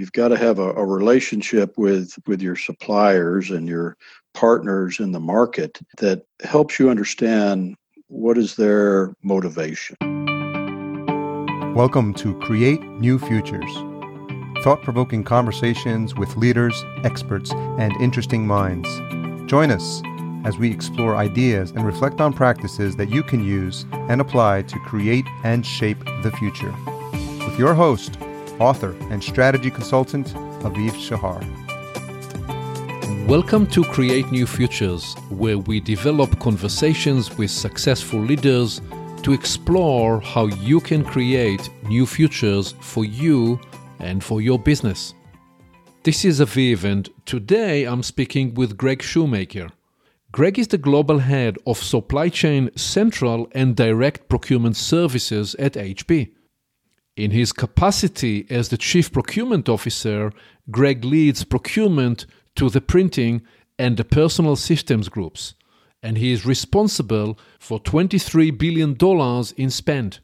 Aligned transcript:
you've 0.00 0.12
got 0.12 0.28
to 0.28 0.36
have 0.38 0.58
a, 0.58 0.70
a 0.70 0.86
relationship 0.86 1.76
with 1.76 2.18
with 2.26 2.40
your 2.40 2.56
suppliers 2.56 3.50
and 3.50 3.68
your 3.68 3.98
partners 4.32 4.98
in 4.98 5.12
the 5.12 5.20
market 5.20 5.78
that 5.98 6.24
helps 6.42 6.78
you 6.78 6.88
understand 6.88 7.76
what 8.06 8.38
is 8.38 8.56
their 8.56 9.14
motivation. 9.22 9.94
Welcome 11.74 12.14
to 12.14 12.34
Create 12.38 12.80
New 12.82 13.18
Futures. 13.18 13.70
Thought 14.64 14.80
provoking 14.82 15.22
conversations 15.22 16.14
with 16.14 16.34
leaders, 16.34 16.82
experts, 17.04 17.52
and 17.52 17.92
interesting 18.00 18.46
minds. 18.46 18.88
Join 19.50 19.70
us 19.70 20.00
as 20.46 20.56
we 20.56 20.70
explore 20.70 21.16
ideas 21.16 21.72
and 21.72 21.84
reflect 21.84 22.22
on 22.22 22.32
practices 22.32 22.96
that 22.96 23.10
you 23.10 23.22
can 23.22 23.44
use 23.44 23.84
and 24.08 24.22
apply 24.22 24.62
to 24.62 24.78
create 24.78 25.26
and 25.44 25.66
shape 25.66 26.02
the 26.22 26.32
future. 26.38 26.74
With 27.46 27.58
your 27.58 27.74
host, 27.74 28.16
author, 28.60 28.94
and 29.10 29.24
strategy 29.24 29.70
consultant, 29.70 30.28
Aviv 30.62 30.94
Shahar. 31.00 31.40
Welcome 33.26 33.66
to 33.68 33.82
Create 33.84 34.30
New 34.30 34.46
Futures, 34.46 35.14
where 35.30 35.58
we 35.58 35.80
develop 35.80 36.38
conversations 36.38 37.36
with 37.38 37.50
successful 37.50 38.20
leaders 38.20 38.82
to 39.22 39.32
explore 39.32 40.20
how 40.20 40.46
you 40.46 40.80
can 40.80 41.04
create 41.04 41.70
new 41.84 42.06
futures 42.06 42.74
for 42.80 43.04
you 43.04 43.58
and 43.98 44.22
for 44.22 44.40
your 44.40 44.58
business. 44.58 45.14
This 46.02 46.24
is 46.24 46.40
Aviv, 46.40 46.84
and 46.84 47.08
today 47.26 47.84
I'm 47.84 48.02
speaking 48.02 48.54
with 48.54 48.76
Greg 48.76 49.02
Shoemaker. 49.02 49.68
Greg 50.32 50.58
is 50.58 50.68
the 50.68 50.78
global 50.78 51.18
head 51.18 51.58
of 51.66 51.76
supply 51.78 52.28
chain 52.28 52.70
central 52.76 53.48
and 53.52 53.74
direct 53.74 54.28
procurement 54.28 54.76
services 54.76 55.54
at 55.58 55.74
HP. 55.74 56.30
In 57.16 57.32
his 57.32 57.52
capacity 57.52 58.46
as 58.48 58.68
the 58.68 58.76
chief 58.76 59.12
procurement 59.12 59.68
officer, 59.68 60.32
Greg 60.70 61.04
leads 61.04 61.44
procurement 61.44 62.26
to 62.56 62.70
the 62.70 62.80
printing 62.80 63.42
and 63.78 63.96
the 63.96 64.04
personal 64.04 64.56
systems 64.56 65.08
groups, 65.08 65.54
and 66.02 66.18
he 66.18 66.32
is 66.32 66.46
responsible 66.46 67.38
for 67.58 67.80
$23 67.80 68.56
billion 68.56 68.96
in 69.56 69.70
spend. 69.70 70.20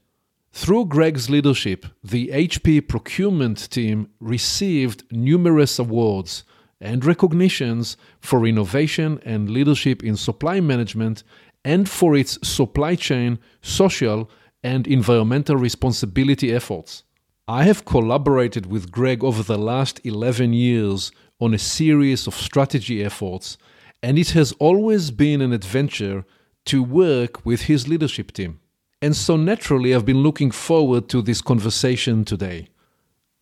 Through 0.53 0.87
Greg's 0.87 1.29
leadership, 1.29 1.87
the 2.03 2.29
HP 2.29 2.89
procurement 2.89 3.71
team 3.71 4.09
received 4.21 5.05
numerous 5.11 5.79
awards 5.79 6.45
and 6.81 7.05
recognitions 7.05 7.97
for 8.21 8.47
innovation 8.47 9.21
and 9.25 9.51
leadership 9.51 10.03
in 10.03 10.17
supply 10.17 10.61
management 10.61 11.23
and 11.65 11.89
for 11.89 12.17
its 12.17 12.39
supply 12.47 12.95
chain, 12.95 13.39
social, 13.61 14.31
and 14.67 14.89
environmental 14.89 15.55
responsibility 15.55 16.53
efforts. 16.53 17.05
I 17.47 17.63
have 17.63 17.85
collaborated 17.85 18.67
with 18.67 18.91
Greg 18.91 19.23
over 19.23 19.45
the 19.45 19.57
last 19.57 20.01
11 20.05 20.55
years 20.55 21.13
on 21.41 21.55
a 21.55 21.59
series 21.59 22.27
of 22.27 22.35
strategy 22.35 23.05
efforts, 23.05 23.59
and 24.03 24.19
it 24.19 24.31
has 24.31 24.51
always 24.59 25.13
been 25.13 25.41
an 25.41 25.53
adventure 25.53 26.25
to 26.65 26.83
work 26.83 27.47
with 27.47 27.61
his 27.63 27.87
leadership 27.87 28.33
team. 28.33 28.59
And 29.01 29.15
so 29.15 29.37
naturally, 29.37 29.95
I've 29.95 30.05
been 30.05 30.25
looking 30.25 30.51
forward 30.51 31.09
to 31.11 31.23
this 31.23 31.41
conversation 31.41 32.25
today. 32.25 32.67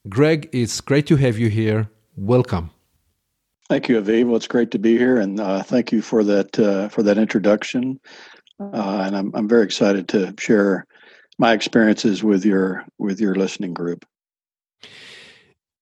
Greg, 0.06 0.50
it's 0.52 0.82
great 0.82 1.06
to 1.06 1.16
have 1.16 1.38
you 1.38 1.48
here. 1.48 1.88
Welcome. 2.16 2.68
Thank 3.70 3.88
you, 3.88 3.98
Aviv. 3.98 4.26
Well, 4.26 4.36
it's 4.36 4.46
great 4.46 4.70
to 4.72 4.78
be 4.78 4.98
here, 4.98 5.16
and 5.18 5.40
uh, 5.40 5.62
thank 5.62 5.90
you 5.90 6.02
for 6.02 6.22
that 6.24 6.58
uh, 6.58 6.90
for 6.90 7.02
that 7.02 7.16
introduction. 7.16 7.98
Uh, 8.60 9.04
and 9.06 9.16
I'm 9.16 9.30
I'm 9.34 9.48
very 9.48 9.64
excited 9.64 10.06
to 10.08 10.34
share 10.38 10.86
my 11.38 11.52
experiences 11.52 12.22
with 12.22 12.44
your 12.44 12.84
with 12.98 13.20
your 13.20 13.34
listening 13.34 13.74
group. 13.74 14.04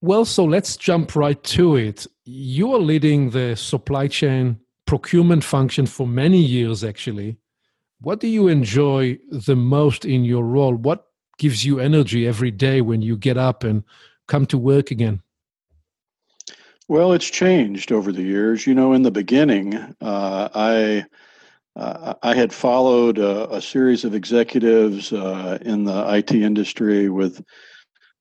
Well, 0.01 0.25
so 0.25 0.45
let's 0.45 0.77
jump 0.77 1.15
right 1.15 1.43
to 1.45 1.77
it. 1.77 2.07
You 2.25 2.75
are 2.75 2.81
leading 2.81 3.31
the 3.31 3.55
supply 3.55 4.09
chain 4.09 4.59
procurement 4.87 5.45
function 5.45 5.87
for 5.87 6.07
many 6.07 6.39
years, 6.39 6.83
actually. 6.83 7.37
What 8.01 8.19
do 8.19 8.27
you 8.27 8.49
enjoy 8.49 9.19
the 9.31 9.55
most 9.55 10.05
in 10.05 10.25
your 10.25 10.45
role? 10.45 10.75
What 10.75 11.07
gives 11.39 11.65
you 11.65 11.79
energy 11.79 12.27
every 12.27 12.51
day 12.51 12.81
when 12.81 13.01
you 13.01 13.17
get 13.17 13.39
up 13.39 13.63
and 13.63 13.85
come 14.27 14.45
to 14.47 14.59
work 14.59 14.91
again? 14.91 15.23
Well, 16.89 17.13
it's 17.13 17.31
changed 17.31 17.93
over 17.93 18.11
the 18.11 18.23
years. 18.23 18.67
You 18.67 18.75
know, 18.75 18.93
in 18.93 19.03
the 19.03 19.11
beginning, 19.13 19.75
uh, 20.01 20.49
I 20.53 21.07
uh, 21.77 22.15
I 22.23 22.35
had 22.35 22.53
followed 22.53 23.19
a, 23.19 23.55
a 23.55 23.63
series 23.63 24.05
of 24.05 24.15
executives 24.15 25.13
uh, 25.13 25.59
in 25.63 25.85
the 25.85 26.15
IT 26.15 26.33
industry 26.33 27.09
with 27.09 27.43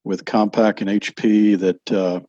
with 0.04 0.26
Compaq 0.26 0.82
and 0.82 0.90
HP 1.02 1.60
that 1.60 1.92
uh, 1.92 2.22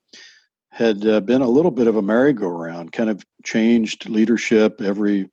had 0.70 1.06
uh, 1.06 1.20
been 1.20 1.42
a 1.42 1.48
little 1.48 1.70
bit 1.70 1.86
of 1.86 1.96
a 1.96 2.02
merry-go-round, 2.02 2.92
kind 2.92 3.08
of 3.08 3.24
changed 3.44 4.08
leadership 4.08 4.80
every 4.80 5.30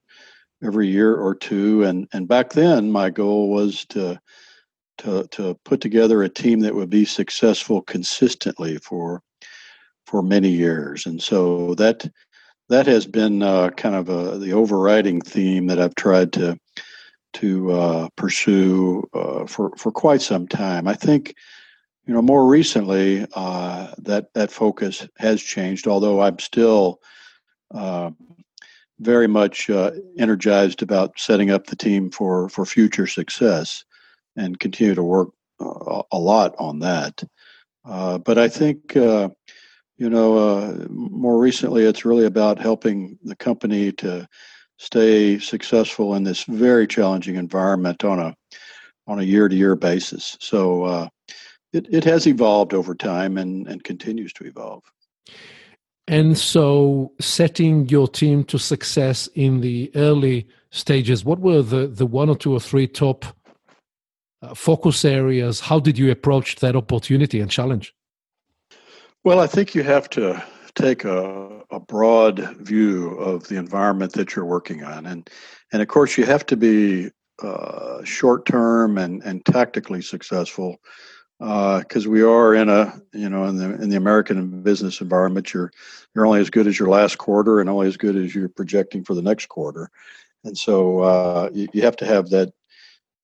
every 0.64 0.88
year 0.88 1.16
or 1.16 1.34
two. 1.34 1.84
And 1.84 2.08
and 2.14 2.28
back 2.28 2.54
then, 2.54 2.92
my 2.92 3.10
goal 3.10 3.50
was 3.50 3.86
to 3.86 4.20
to 5.00 5.28
to 5.32 5.58
put 5.66 5.82
together 5.82 6.22
a 6.22 6.30
team 6.30 6.60
that 6.62 6.76
would 6.76 6.90
be 6.90 7.06
successful 7.06 7.82
consistently 7.82 8.78
for 8.78 9.24
for 10.06 10.22
many 10.22 10.50
years. 10.50 11.06
And 11.06 11.22
so 11.22 11.76
that 11.76 12.10
that 12.70 12.86
has 12.86 13.06
been 13.06 13.42
uh, 13.42 13.72
kind 13.72 13.96
of 13.96 14.10
a, 14.10 14.38
the 14.38 14.54
overriding 14.54 15.22
theme 15.22 15.68
that 15.68 15.80
I've 15.80 15.96
tried 15.96 16.32
to 16.34 16.58
to 17.34 17.72
uh, 17.72 18.10
pursue 18.16 19.08
uh, 19.14 19.46
for 19.46 19.72
for 19.78 19.92
quite 19.92 20.22
some 20.22 20.48
time. 20.48 20.88
I 20.88 20.94
think 20.94 21.36
you 22.06 22.14
know 22.14 22.22
more 22.22 22.48
recently 22.48 23.26
uh, 23.34 23.94
that 23.98 24.34
that 24.34 24.52
focus 24.52 25.08
has 25.18 25.42
changed, 25.42 25.88
although 25.88 26.22
I'm 26.22 26.40
still 26.40 27.02
uh, 27.74 28.12
very 29.00 29.28
much 29.28 29.70
uh, 29.70 29.92
energized 30.18 30.82
about 30.82 31.20
setting 31.20 31.52
up 31.52 31.68
the 31.68 31.76
team 31.76 32.12
for 32.12 32.50
for 32.50 32.66
future 32.66 33.08
success 33.08 33.84
and 34.36 34.60
continue 34.60 34.96
to 34.96 35.04
work 35.04 35.30
a 35.60 36.18
lot 36.18 36.56
on 36.58 36.80
that. 36.80 37.22
But 37.84 38.38
I 38.38 38.48
think 38.48 38.96
you 40.00 40.10
know 40.10 40.38
uh, 40.38 40.88
more 40.90 41.38
recently 41.38 41.84
it's 41.84 42.06
really 42.06 42.26
about 42.26 42.58
helping 42.58 43.20
the 43.24 43.36
company 43.36 43.92
to 43.92 44.28
stay 44.78 45.38
successful 45.38 46.16
in 46.16 46.24
this 46.24 46.46
very 46.46 46.88
challenging 46.88 47.36
environment 47.36 48.04
on 48.04 48.20
a 48.20 48.36
on 49.08 49.20
a 49.20 49.24
year 49.24 49.50
to 49.50 49.56
year 49.56 49.76
basis. 49.76 50.38
So 50.40 50.84
uh, 50.84 51.08
it 51.74 51.88
it 51.94 52.04
has 52.06 52.28
evolved 52.28 52.74
over 52.74 52.96
time 52.96 53.38
and 53.38 53.68
and 53.68 53.84
continues 53.84 54.34
to 54.34 54.46
evolve. 54.46 54.84
And 56.08 56.36
so, 56.36 57.12
setting 57.20 57.88
your 57.88 58.08
team 58.08 58.44
to 58.46 58.58
success 58.58 59.30
in 59.36 59.62
the 59.62 59.92
early 59.94 60.48
stages, 60.72 61.24
what 61.24 61.38
were 61.40 61.62
the, 61.62 61.86
the 61.86 62.08
one 62.08 62.30
or 62.30 62.36
two 62.36 62.54
or 62.54 62.60
three 62.60 62.88
top 62.88 63.26
uh, 64.42 64.56
focus 64.56 65.06
areas? 65.06 65.60
How 65.60 65.80
did 65.80 66.00
you 66.00 66.10
approach 66.10 66.56
that 66.58 66.76
opportunity 66.76 67.40
and 67.40 67.52
challenge? 67.52 67.94
Well, 69.24 69.40
I 69.40 69.48
think 69.48 69.76
you 69.76 69.84
have 69.84 70.10
to 70.12 70.42
take 70.76 71.04
a, 71.04 71.62
a 71.72 71.80
broad 71.80 72.40
view 72.60 73.10
of 73.16 73.48
the 73.48 73.58
environment 73.58 74.14
that 74.14 74.36
you're 74.36 74.46
working 74.46 74.84
on. 74.84 75.06
And, 75.06 75.30
and 75.74 75.82
of 75.82 75.88
course, 75.88 76.18
you 76.18 76.26
have 76.26 76.46
to 76.48 76.58
be 76.58 77.10
uh, 77.44 78.04
short 78.04 78.46
term 78.46 78.98
and, 78.98 79.22
and 79.24 79.44
tactically 79.46 80.02
successful 80.02 80.78
because 81.40 82.06
uh, 82.06 82.10
we 82.10 82.22
are 82.22 82.54
in 82.54 82.68
a 82.68 83.02
you 83.14 83.30
know 83.30 83.46
in 83.46 83.56
the 83.56 83.82
in 83.82 83.90
the 83.90 83.96
American 83.96 84.62
business 84.62 85.00
environment, 85.00 85.54
you're 85.54 85.72
you're 86.14 86.28
only 86.28 86.42
as 86.42 86.50
good 86.50 86.68
as 86.68 86.78
your 86.78 86.90
last 86.90 87.18
quarter, 87.18 87.62
and 87.62 87.70
only 87.70 87.88
as 87.88 87.96
good 87.96 88.18
as 88.18 88.36
you're 88.36 88.50
projecting 88.50 89.06
for 89.06 89.14
the 89.14 89.22
next 89.22 89.48
quarter, 89.48 89.90
and 90.44 90.58
so 90.58 91.00
uh, 91.00 91.50
you, 91.54 91.70
you 91.72 91.82
have 91.82 91.96
to 91.96 92.06
have 92.06 92.30
that 92.32 92.52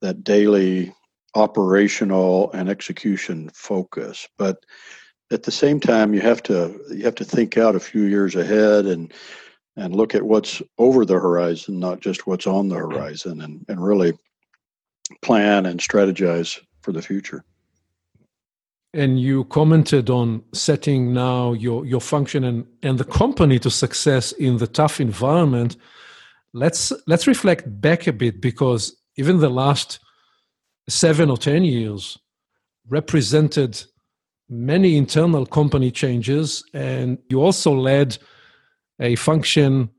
that 0.01 0.23
daily 0.23 0.93
operational 1.35 2.49
and 2.53 2.69
execution 2.69 3.49
focus. 3.53 4.25
But 4.37 4.63
at 5.31 5.43
the 5.43 5.51
same 5.51 5.79
time, 5.79 6.13
you 6.13 6.21
have 6.21 6.43
to 6.43 6.79
you 6.91 7.03
have 7.03 7.15
to 7.15 7.25
think 7.25 7.57
out 7.57 7.75
a 7.75 7.79
few 7.79 8.03
years 8.03 8.35
ahead 8.35 8.85
and 8.85 9.13
and 9.77 9.95
look 9.95 10.15
at 10.15 10.23
what's 10.23 10.61
over 10.77 11.05
the 11.05 11.15
horizon, 11.15 11.79
not 11.79 11.99
just 11.99 12.27
what's 12.27 12.47
on 12.47 12.69
the 12.69 12.75
horizon, 12.75 13.41
and, 13.41 13.65
and 13.67 13.83
really 13.83 14.13
plan 15.21 15.65
and 15.65 15.79
strategize 15.79 16.59
for 16.81 16.91
the 16.93 17.01
future. 17.01 17.43
And 18.93 19.19
you 19.19 19.43
commented 19.45 20.09
on 20.09 20.43
setting 20.53 21.13
now 21.13 21.53
your 21.53 21.85
your 21.85 22.01
function 22.01 22.43
and 22.43 22.65
and 22.83 22.97
the 22.97 23.03
company 23.03 23.59
to 23.59 23.69
success 23.69 24.31
in 24.31 24.57
the 24.57 24.67
tough 24.67 25.01
environment. 25.01 25.75
Let's 26.53 26.93
let's 27.07 27.27
reflect 27.27 27.81
back 27.81 28.07
a 28.07 28.13
bit 28.13 28.39
because 28.39 28.95
even 29.17 29.39
the 29.39 29.49
last 29.49 29.99
7 30.87 31.29
or 31.29 31.37
10 31.37 31.63
years 31.63 32.17
represented 32.87 33.83
many 34.49 34.95
internal 34.97 35.45
company 35.45 35.91
changes 35.91 36.63
and 36.73 37.17
you 37.29 37.41
also 37.41 37.73
led 37.73 38.17
a 38.99 39.15
function 39.15 39.89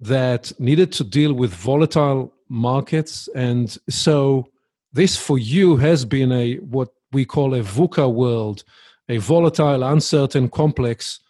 that 0.00 0.52
needed 0.58 0.90
to 0.92 1.04
deal 1.04 1.32
with 1.34 1.52
volatile 1.52 2.32
markets 2.48 3.28
and 3.34 3.76
so 3.88 4.46
this 4.94 5.16
for 5.16 5.38
you 5.38 5.76
has 5.76 6.04
been 6.04 6.32
a 6.32 6.54
what 6.56 6.88
we 7.12 7.24
call 7.24 7.54
a 7.54 7.60
VUCA 7.60 8.12
world, 8.12 8.64
a 9.08 9.18
volatile, 9.18 9.82
uncertain, 9.82 10.48
complex, 10.48 11.20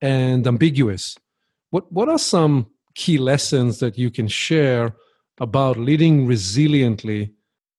and 0.00 0.46
ambiguous. 0.46 1.16
What 1.70 1.90
what 1.92 2.08
are 2.08 2.18
some 2.18 2.66
key 2.94 3.18
lessons 3.18 3.80
that 3.80 3.98
you 3.98 4.10
can 4.10 4.28
share 4.28 4.94
about 5.40 5.76
leading 5.76 6.26
resiliently 6.26 7.32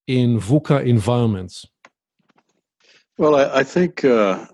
in 0.07 0.39
VUCA 0.39 0.85
environments? 0.85 1.65
Well, 3.19 3.35
I, 3.35 3.59
I 3.59 3.63
think 3.65 4.05
uh, 4.05 4.45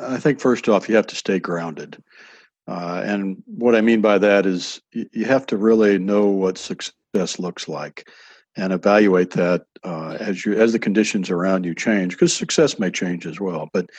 I 0.00 0.16
think 0.16 0.40
first 0.40 0.70
off, 0.70 0.88
you 0.88 0.96
have 0.96 1.06
to 1.08 1.16
stay 1.16 1.38
grounded, 1.38 2.02
uh, 2.66 3.02
and 3.04 3.42
what 3.44 3.76
I 3.76 3.82
mean 3.82 4.00
by 4.00 4.16
that 4.16 4.46
is 4.46 4.80
you 4.92 5.26
have 5.26 5.44
to 5.48 5.58
really 5.58 5.98
know 5.98 6.24
what 6.24 6.56
success 6.56 7.38
looks 7.38 7.68
like, 7.68 8.08
and 8.56 8.72
evaluate 8.72 9.32
that 9.32 9.66
uh, 9.84 10.16
as 10.18 10.46
you 10.46 10.54
as 10.54 10.72
the 10.72 10.78
conditions 10.78 11.28
around 11.28 11.66
you 11.66 11.74
change, 11.74 12.14
because 12.14 12.32
success 12.32 12.78
may 12.78 12.90
change 12.90 13.26
as 13.26 13.38
well. 13.38 13.68
But 13.74 13.90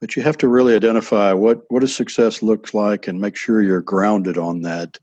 but 0.00 0.16
you 0.16 0.22
have 0.22 0.38
to 0.38 0.48
really 0.48 0.74
identify 0.74 1.34
what 1.34 1.60
what 1.68 1.80
does 1.80 1.94
success 1.94 2.42
looks 2.42 2.72
like, 2.72 3.08
and 3.08 3.20
make 3.20 3.36
sure 3.36 3.60
you're 3.60 3.82
grounded 3.82 4.38
on 4.38 4.62
that 4.62 4.98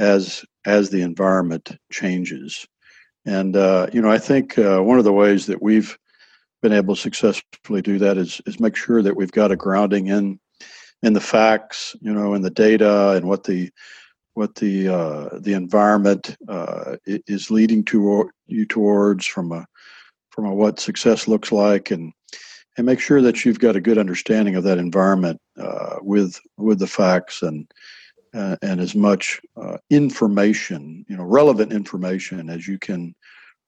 as 0.00 0.44
as 0.66 0.90
the 0.90 1.02
environment 1.02 1.70
changes. 1.92 2.66
And 3.24 3.54
uh, 3.54 3.86
you 3.92 4.02
know, 4.02 4.10
I 4.10 4.18
think 4.18 4.58
uh, 4.58 4.80
one 4.80 4.98
of 4.98 5.04
the 5.04 5.12
ways 5.12 5.46
that 5.46 5.62
we've 5.62 5.96
been 6.64 6.72
able 6.72 6.94
to 6.94 7.00
successfully 7.02 7.82
do 7.82 7.98
that 7.98 8.16
is 8.16 8.40
is 8.46 8.58
make 8.58 8.74
sure 8.74 9.02
that 9.02 9.14
we've 9.14 9.30
got 9.32 9.52
a 9.52 9.56
grounding 9.56 10.06
in 10.06 10.40
in 11.02 11.12
the 11.12 11.20
facts, 11.20 11.94
you 12.00 12.10
know, 12.10 12.32
in 12.32 12.40
the 12.40 12.48
data 12.48 13.10
and 13.10 13.28
what 13.28 13.44
the 13.44 13.70
what 14.32 14.54
the 14.54 14.88
uh, 14.88 15.28
the 15.40 15.52
environment 15.52 16.34
uh, 16.48 16.96
is 17.04 17.50
leading 17.50 17.84
to 17.84 18.30
you 18.46 18.64
towards 18.64 19.26
from 19.26 19.52
a 19.52 19.66
from 20.30 20.46
a 20.46 20.54
what 20.54 20.80
success 20.80 21.28
looks 21.28 21.52
like 21.52 21.90
and 21.90 22.14
and 22.78 22.86
make 22.86 22.98
sure 22.98 23.20
that 23.20 23.44
you've 23.44 23.60
got 23.60 23.76
a 23.76 23.86
good 23.88 23.98
understanding 23.98 24.56
of 24.56 24.64
that 24.64 24.78
environment 24.78 25.38
uh, 25.60 25.96
with 26.00 26.40
with 26.56 26.78
the 26.78 26.86
facts 26.86 27.42
and 27.42 27.70
uh, 28.32 28.56
and 28.62 28.80
as 28.80 28.94
much 28.94 29.38
uh, 29.58 29.76
information, 29.90 31.04
you 31.10 31.16
know, 31.18 31.24
relevant 31.24 31.74
information 31.74 32.48
as 32.48 32.66
you 32.66 32.78
can 32.78 33.14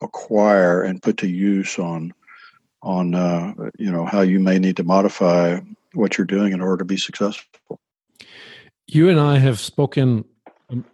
acquire 0.01 0.85
and 0.85 1.03
put 1.03 1.19
to 1.19 1.29
use 1.29 1.79
on 1.79 2.11
on 2.87 3.15
uh, 3.15 3.53
you 3.79 3.91
know 3.91 4.07
how 4.07 4.21
you 4.21 4.39
may 4.39 4.59
need 4.59 4.77
to 4.77 4.85
modify 4.85 5.59
what 5.93 6.17
you're 6.17 6.27
doing 6.27 6.53
in 6.53 6.61
order 6.61 6.79
to 6.79 6.85
be 6.85 6.97
successful. 6.97 7.81
You 8.87 9.09
and 9.09 9.19
I 9.19 9.39
have 9.39 9.59
spoken 9.59 10.25
um, 10.71 10.85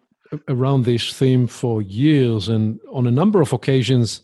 around 0.48 0.84
this 0.84 1.12
theme 1.12 1.46
for 1.46 1.82
years, 1.82 2.48
and 2.48 2.80
on 2.90 3.06
a 3.06 3.10
number 3.10 3.42
of 3.42 3.52
occasions, 3.52 4.22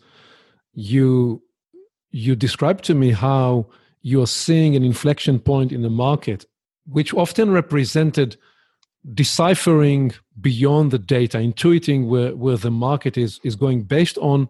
you 0.72 1.42
you 2.10 2.34
described 2.34 2.84
to 2.84 2.94
me 2.94 3.12
how 3.12 3.66
you're 4.00 4.26
seeing 4.26 4.74
an 4.74 4.82
inflection 4.82 5.38
point 5.38 5.70
in 5.70 5.82
the 5.82 5.90
market, 5.90 6.46
which 6.86 7.12
often 7.12 7.50
represented 7.50 8.38
deciphering 9.12 10.14
beyond 10.40 10.90
the 10.90 10.98
data, 10.98 11.38
intuiting 11.38 12.08
where, 12.08 12.34
where 12.34 12.56
the 12.56 12.70
market 12.70 13.18
is 13.18 13.40
is 13.44 13.56
going 13.56 13.82
based 13.82 14.16
on 14.18 14.48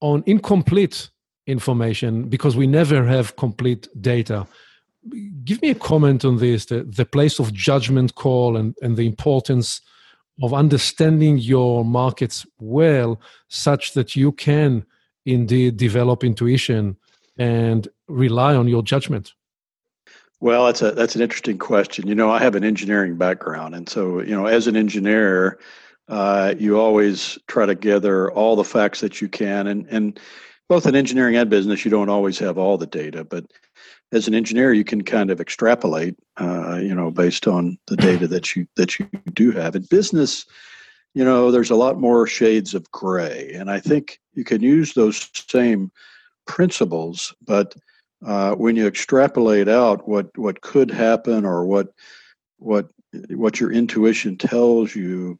on 0.00 0.22
incomplete 0.26 1.10
information 1.46 2.28
because 2.28 2.56
we 2.56 2.66
never 2.66 3.04
have 3.04 3.36
complete 3.36 3.88
data. 4.00 4.46
Give 5.44 5.62
me 5.62 5.70
a 5.70 5.74
comment 5.74 6.24
on 6.24 6.38
this, 6.38 6.66
the, 6.66 6.82
the 6.82 7.04
place 7.04 7.38
of 7.38 7.52
judgment 7.52 8.14
call 8.16 8.56
and, 8.56 8.74
and 8.82 8.96
the 8.96 9.06
importance 9.06 9.80
of 10.42 10.52
understanding 10.52 11.38
your 11.38 11.84
markets 11.84 12.46
well 12.58 13.20
such 13.48 13.94
that 13.94 14.16
you 14.16 14.32
can 14.32 14.84
indeed 15.24 15.76
develop 15.76 16.22
intuition 16.22 16.96
and 17.38 17.88
rely 18.08 18.54
on 18.54 18.68
your 18.68 18.82
judgment. 18.82 19.32
Well, 20.40 20.66
that's 20.66 20.82
a 20.82 20.92
that's 20.92 21.16
an 21.16 21.22
interesting 21.22 21.58
question. 21.58 22.06
You 22.06 22.14
know, 22.14 22.30
I 22.30 22.38
have 22.38 22.54
an 22.54 22.64
engineering 22.64 23.16
background, 23.16 23.74
and 23.74 23.88
so 23.88 24.20
you 24.20 24.34
know, 24.34 24.46
as 24.46 24.66
an 24.66 24.76
engineer, 24.76 25.58
uh, 26.08 26.54
you 26.58 26.78
always 26.78 27.38
try 27.46 27.64
to 27.64 27.74
gather 27.74 28.30
all 28.32 28.54
the 28.54 28.64
facts 28.64 29.00
that 29.00 29.22
you 29.22 29.28
can, 29.28 29.66
and 29.66 29.86
and 29.88 30.20
both 30.68 30.86
in 30.86 30.96
engineering 30.96 31.36
and 31.36 31.48
business, 31.48 31.84
you 31.84 31.90
don't 31.90 32.08
always 32.08 32.38
have 32.38 32.58
all 32.58 32.76
the 32.76 32.86
data, 32.86 33.24
but 33.24 33.44
as 34.12 34.28
an 34.28 34.34
engineer, 34.34 34.72
you 34.72 34.84
can 34.84 35.02
kind 35.02 35.30
of 35.30 35.40
extrapolate, 35.40 36.16
uh, 36.38 36.78
you 36.80 36.94
know, 36.94 37.10
based 37.10 37.46
on 37.46 37.78
the 37.86 37.96
data 37.96 38.26
that 38.28 38.54
you 38.54 38.66
that 38.76 38.98
you 38.98 39.08
do 39.32 39.50
have. 39.50 39.74
In 39.74 39.82
business, 39.82 40.46
you 41.14 41.24
know, 41.24 41.50
there's 41.50 41.70
a 41.70 41.76
lot 41.76 41.98
more 41.98 42.26
shades 42.26 42.74
of 42.74 42.90
gray, 42.92 43.50
and 43.54 43.70
I 43.70 43.80
think 43.80 44.20
you 44.34 44.44
can 44.44 44.62
use 44.62 44.94
those 44.94 45.28
same 45.48 45.90
principles, 46.46 47.34
but 47.44 47.74
uh, 48.24 48.54
when 48.54 48.76
you 48.76 48.86
extrapolate 48.86 49.68
out 49.68 50.08
what 50.08 50.36
what 50.38 50.60
could 50.60 50.90
happen 50.90 51.44
or 51.44 51.66
what 51.66 51.88
what 52.58 52.88
what 53.30 53.60
your 53.60 53.72
intuition 53.72 54.36
tells 54.36 54.94
you, 54.94 55.38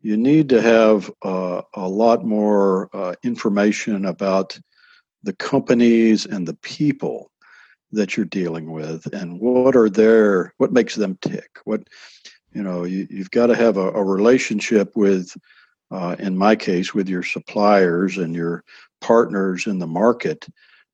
you 0.00 0.16
need 0.16 0.48
to 0.50 0.62
have 0.62 1.10
uh, 1.22 1.62
a 1.74 1.88
lot 1.88 2.24
more 2.24 2.88
uh, 2.94 3.14
information 3.22 4.06
about 4.06 4.58
the 5.22 5.32
companies 5.34 6.26
and 6.26 6.46
the 6.46 6.54
people 6.54 7.30
that 7.92 8.16
you're 8.16 8.26
dealing 8.26 8.72
with 8.72 9.06
and 9.12 9.40
what 9.40 9.74
are 9.76 9.88
their 9.88 10.52
what 10.58 10.72
makes 10.72 10.94
them 10.94 11.18
tick. 11.20 11.58
What 11.64 11.88
you 12.52 12.62
know 12.62 12.84
you, 12.84 13.06
have 13.18 13.30
got 13.30 13.46
to 13.46 13.56
have 13.56 13.76
a, 13.76 13.90
a 13.92 14.04
relationship 14.04 14.96
with 14.96 15.36
uh, 15.90 16.16
in 16.18 16.36
my 16.36 16.56
case 16.56 16.94
with 16.94 17.08
your 17.08 17.22
suppliers 17.22 18.18
and 18.18 18.34
your 18.34 18.64
partners 19.00 19.66
in 19.66 19.78
the 19.78 19.86
market 19.86 20.46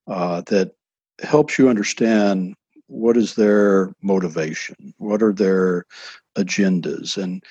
uh, 0.06 0.42
that 0.46 0.72
helps 1.20 1.58
you 1.58 1.68
understand 1.68 2.54
what 2.86 3.16
is 3.16 3.34
their 3.34 3.94
motivation, 4.02 4.92
what 4.98 5.22
are 5.22 5.32
their 5.32 5.86
agendas, 6.36 7.16
and 7.16 7.42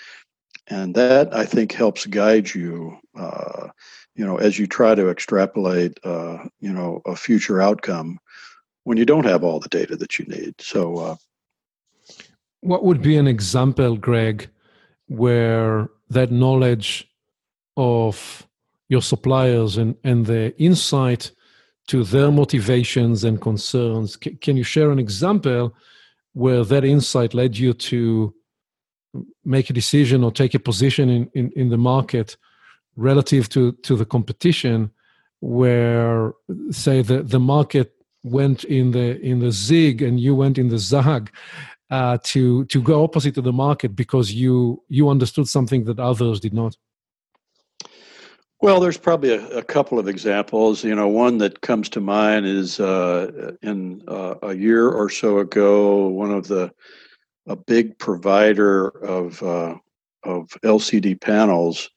and 0.71 0.95
that 0.95 1.33
I 1.35 1.45
think 1.45 1.73
helps 1.73 2.05
guide 2.05 2.55
you. 2.55 2.97
Uh, 3.17 3.67
you 4.15 4.25
know, 4.25 4.37
as 4.37 4.57
you 4.57 4.67
try 4.67 4.95
to 4.95 5.09
extrapolate, 5.09 5.99
uh, 6.03 6.37
you 6.59 6.71
know, 6.71 7.01
a 7.05 7.15
future 7.15 7.61
outcome 7.61 8.19
when 8.85 8.97
you 8.97 9.05
don't 9.05 9.25
have 9.25 9.43
all 9.43 9.59
the 9.59 9.69
data 9.69 9.95
that 9.97 10.17
you 10.17 10.25
need. 10.25 10.55
So, 10.59 10.97
uh, 10.97 11.15
what 12.61 12.85
would 12.85 13.01
be 13.01 13.17
an 13.17 13.27
example, 13.27 13.97
Greg, 13.97 14.49
where 15.07 15.89
that 16.09 16.31
knowledge 16.31 17.09
of 17.75 18.47
your 18.87 19.01
suppliers 19.01 19.77
and 19.77 19.95
and 20.03 20.25
the 20.25 20.57
insight 20.57 21.31
to 21.87 22.03
their 22.03 22.31
motivations 22.31 23.23
and 23.23 23.41
concerns. 23.41 24.17
C- 24.23 24.35
can 24.35 24.55
you 24.55 24.63
share 24.63 24.91
an 24.91 24.99
example 24.99 25.75
where 26.33 26.63
that 26.63 26.85
insight 26.85 27.33
led 27.33 27.57
you 27.57 27.73
to 27.73 28.33
make 29.43 29.69
a 29.69 29.73
decision 29.73 30.23
or 30.23 30.31
take 30.31 30.53
a 30.53 30.59
position 30.59 31.09
in, 31.09 31.29
in, 31.33 31.51
in 31.55 31.69
the 31.69 31.77
market 31.77 32.37
relative 32.95 33.49
to, 33.49 33.71
to 33.83 33.95
the 33.95 34.05
competition 34.05 34.91
where 35.39 36.33
say 36.69 37.01
the, 37.01 37.23
the 37.23 37.39
market 37.39 37.93
went 38.23 38.63
in 38.65 38.91
the 38.91 39.19
in 39.21 39.39
the 39.39 39.51
zig 39.51 40.01
and 40.01 40.19
you 40.19 40.35
went 40.35 40.57
in 40.59 40.67
the 40.69 40.77
zag 40.77 41.31
uh, 41.89 42.17
to 42.23 42.65
to 42.65 42.81
go 42.81 43.03
opposite 43.03 43.33
to 43.33 43.41
the 43.41 43.51
market 43.51 43.95
because 43.95 44.31
you 44.31 44.83
you 44.87 45.09
understood 45.09 45.47
something 45.47 45.83
that 45.85 45.99
others 45.99 46.39
did 46.39 46.53
not 46.53 46.77
well, 48.61 48.79
there's 48.79 48.97
probably 48.97 49.31
a, 49.31 49.47
a, 49.57 49.63
couple 49.63 49.97
of 49.97 50.07
examples. 50.07 50.83
You 50.83 50.93
know, 50.93 51.07
one 51.07 51.39
that 51.39 51.61
comes 51.61 51.89
to 51.89 51.99
mind 51.99 52.45
is 52.45 52.79
uh, 52.79 53.53
in 53.63 54.03
uh, 54.07 54.35
a 54.43 54.53
year 54.53 54.87
or 54.87 55.09
so 55.09 55.39
ago, 55.39 56.07
one 56.09 56.29
of 56.29 56.47
the 56.47 56.71
a 57.47 57.55
big 57.55 57.97
provider 57.97 58.87
of 58.87 59.41
uh, 59.43 59.75
of 60.23 60.49
LCD 60.63 61.19
panels 61.19 61.89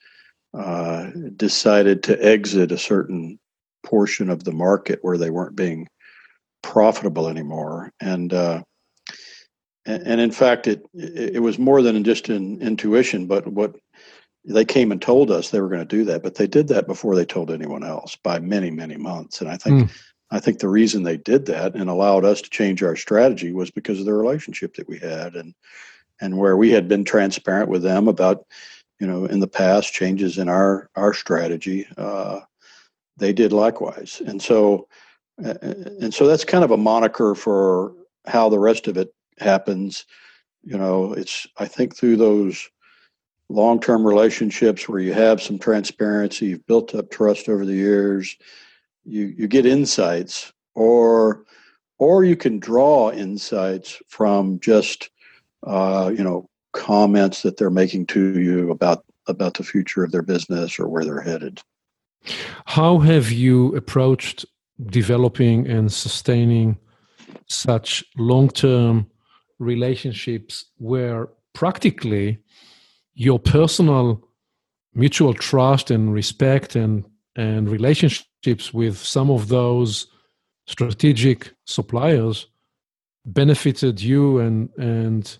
uh, 0.54 1.10
decided 1.36 2.02
to 2.04 2.24
exit 2.24 2.72
a 2.72 2.78
certain 2.78 3.38
portion 3.84 4.30
of 4.30 4.44
the 4.44 4.52
market 4.52 5.00
where 5.02 5.18
they 5.18 5.30
weren't 5.30 5.56
being 5.56 5.86
profitable 6.62 7.28
anymore, 7.28 7.92
and 8.00 8.32
uh, 8.32 8.62
and 9.86 10.20
in 10.20 10.30
fact, 10.30 10.66
it 10.66 10.84
it 10.94 11.42
was 11.42 11.58
more 11.58 11.82
than 11.82 12.02
just 12.04 12.28
an 12.28 12.62
intuition, 12.62 13.26
but 13.26 13.46
what 13.46 13.76
they 14.44 14.64
came 14.64 14.92
and 14.92 15.00
told 15.00 15.30
us 15.30 15.50
they 15.50 15.60
were 15.60 15.68
going 15.68 15.86
to 15.86 15.96
do 15.96 16.04
that, 16.04 16.22
but 16.22 16.34
they 16.34 16.46
did 16.46 16.68
that 16.68 16.86
before 16.86 17.16
they 17.16 17.24
told 17.24 17.50
anyone 17.50 17.82
else 17.82 18.16
by 18.16 18.38
many, 18.38 18.70
many 18.70 18.96
months. 18.96 19.40
And 19.40 19.48
I 19.48 19.56
think, 19.56 19.84
mm. 19.84 19.96
I 20.34 20.40
think 20.40 20.58
the 20.58 20.68
reason 20.68 21.04
they 21.04 21.16
did 21.16 21.46
that 21.46 21.76
and 21.76 21.88
allowed 21.88 22.24
us 22.24 22.42
to 22.42 22.50
change 22.50 22.82
our 22.82 22.96
strategy 22.96 23.52
was 23.52 23.70
because 23.70 24.00
of 24.00 24.04
the 24.04 24.12
relationship 24.12 24.74
that 24.74 24.88
we 24.88 24.98
had, 24.98 25.36
and 25.36 25.54
and 26.20 26.36
where 26.38 26.56
we 26.56 26.72
had 26.72 26.88
been 26.88 27.04
transparent 27.04 27.68
with 27.68 27.82
them 27.82 28.08
about, 28.08 28.44
you 28.98 29.06
know, 29.06 29.26
in 29.26 29.38
the 29.38 29.46
past 29.46 29.92
changes 29.92 30.38
in 30.38 30.48
our 30.48 30.90
our 30.96 31.14
strategy. 31.14 31.86
Uh, 31.96 32.40
they 33.16 33.32
did 33.32 33.52
likewise, 33.52 34.20
and 34.26 34.42
so, 34.42 34.88
and 35.38 36.12
so 36.12 36.26
that's 36.26 36.44
kind 36.44 36.64
of 36.64 36.72
a 36.72 36.76
moniker 36.76 37.36
for 37.36 37.92
how 38.26 38.48
the 38.48 38.58
rest 38.58 38.88
of 38.88 38.96
it 38.96 39.14
happens. 39.38 40.04
You 40.64 40.76
know, 40.76 41.12
it's 41.12 41.46
I 41.58 41.66
think 41.66 41.94
through 41.94 42.16
those 42.16 42.68
long 43.48 43.78
term 43.78 44.04
relationships 44.04 44.88
where 44.88 44.98
you 44.98 45.12
have 45.12 45.40
some 45.40 45.60
transparency, 45.60 46.46
you've 46.46 46.66
built 46.66 46.92
up 46.96 47.12
trust 47.12 47.48
over 47.48 47.64
the 47.64 47.72
years, 47.72 48.36
you, 49.04 49.34
you 49.36 49.48
get 49.48 49.66
insights, 49.66 50.52
or 50.74 51.44
or 51.98 52.24
you 52.24 52.36
can 52.36 52.58
draw 52.58 53.10
insights 53.12 54.00
from 54.08 54.60
just 54.60 55.10
uh, 55.66 56.10
you 56.16 56.24
know 56.24 56.48
comments 56.72 57.42
that 57.42 57.56
they're 57.56 57.70
making 57.70 58.06
to 58.06 58.38
you 58.38 58.70
about 58.70 59.04
about 59.26 59.54
the 59.54 59.64
future 59.64 60.04
of 60.04 60.12
their 60.12 60.22
business 60.22 60.78
or 60.78 60.88
where 60.88 61.04
they're 61.04 61.20
headed. 61.20 61.60
How 62.66 62.98
have 62.98 63.30
you 63.30 63.74
approached 63.76 64.44
developing 64.86 65.66
and 65.66 65.92
sustaining 65.92 66.76
such 67.46 68.04
long-term 68.16 69.06
relationships 69.58 70.66
where 70.78 71.28
practically 71.52 72.38
your 73.14 73.38
personal 73.38 74.20
mutual 74.94 75.34
trust 75.34 75.90
and 75.90 76.12
respect 76.12 76.76
and 76.76 77.04
and 77.36 77.68
with 78.72 78.98
some 78.98 79.30
of 79.30 79.48
those 79.48 80.06
strategic 80.66 81.52
suppliers 81.66 82.46
benefited 83.26 84.00
you 84.00 84.38
and 84.38 84.68
and 84.76 85.38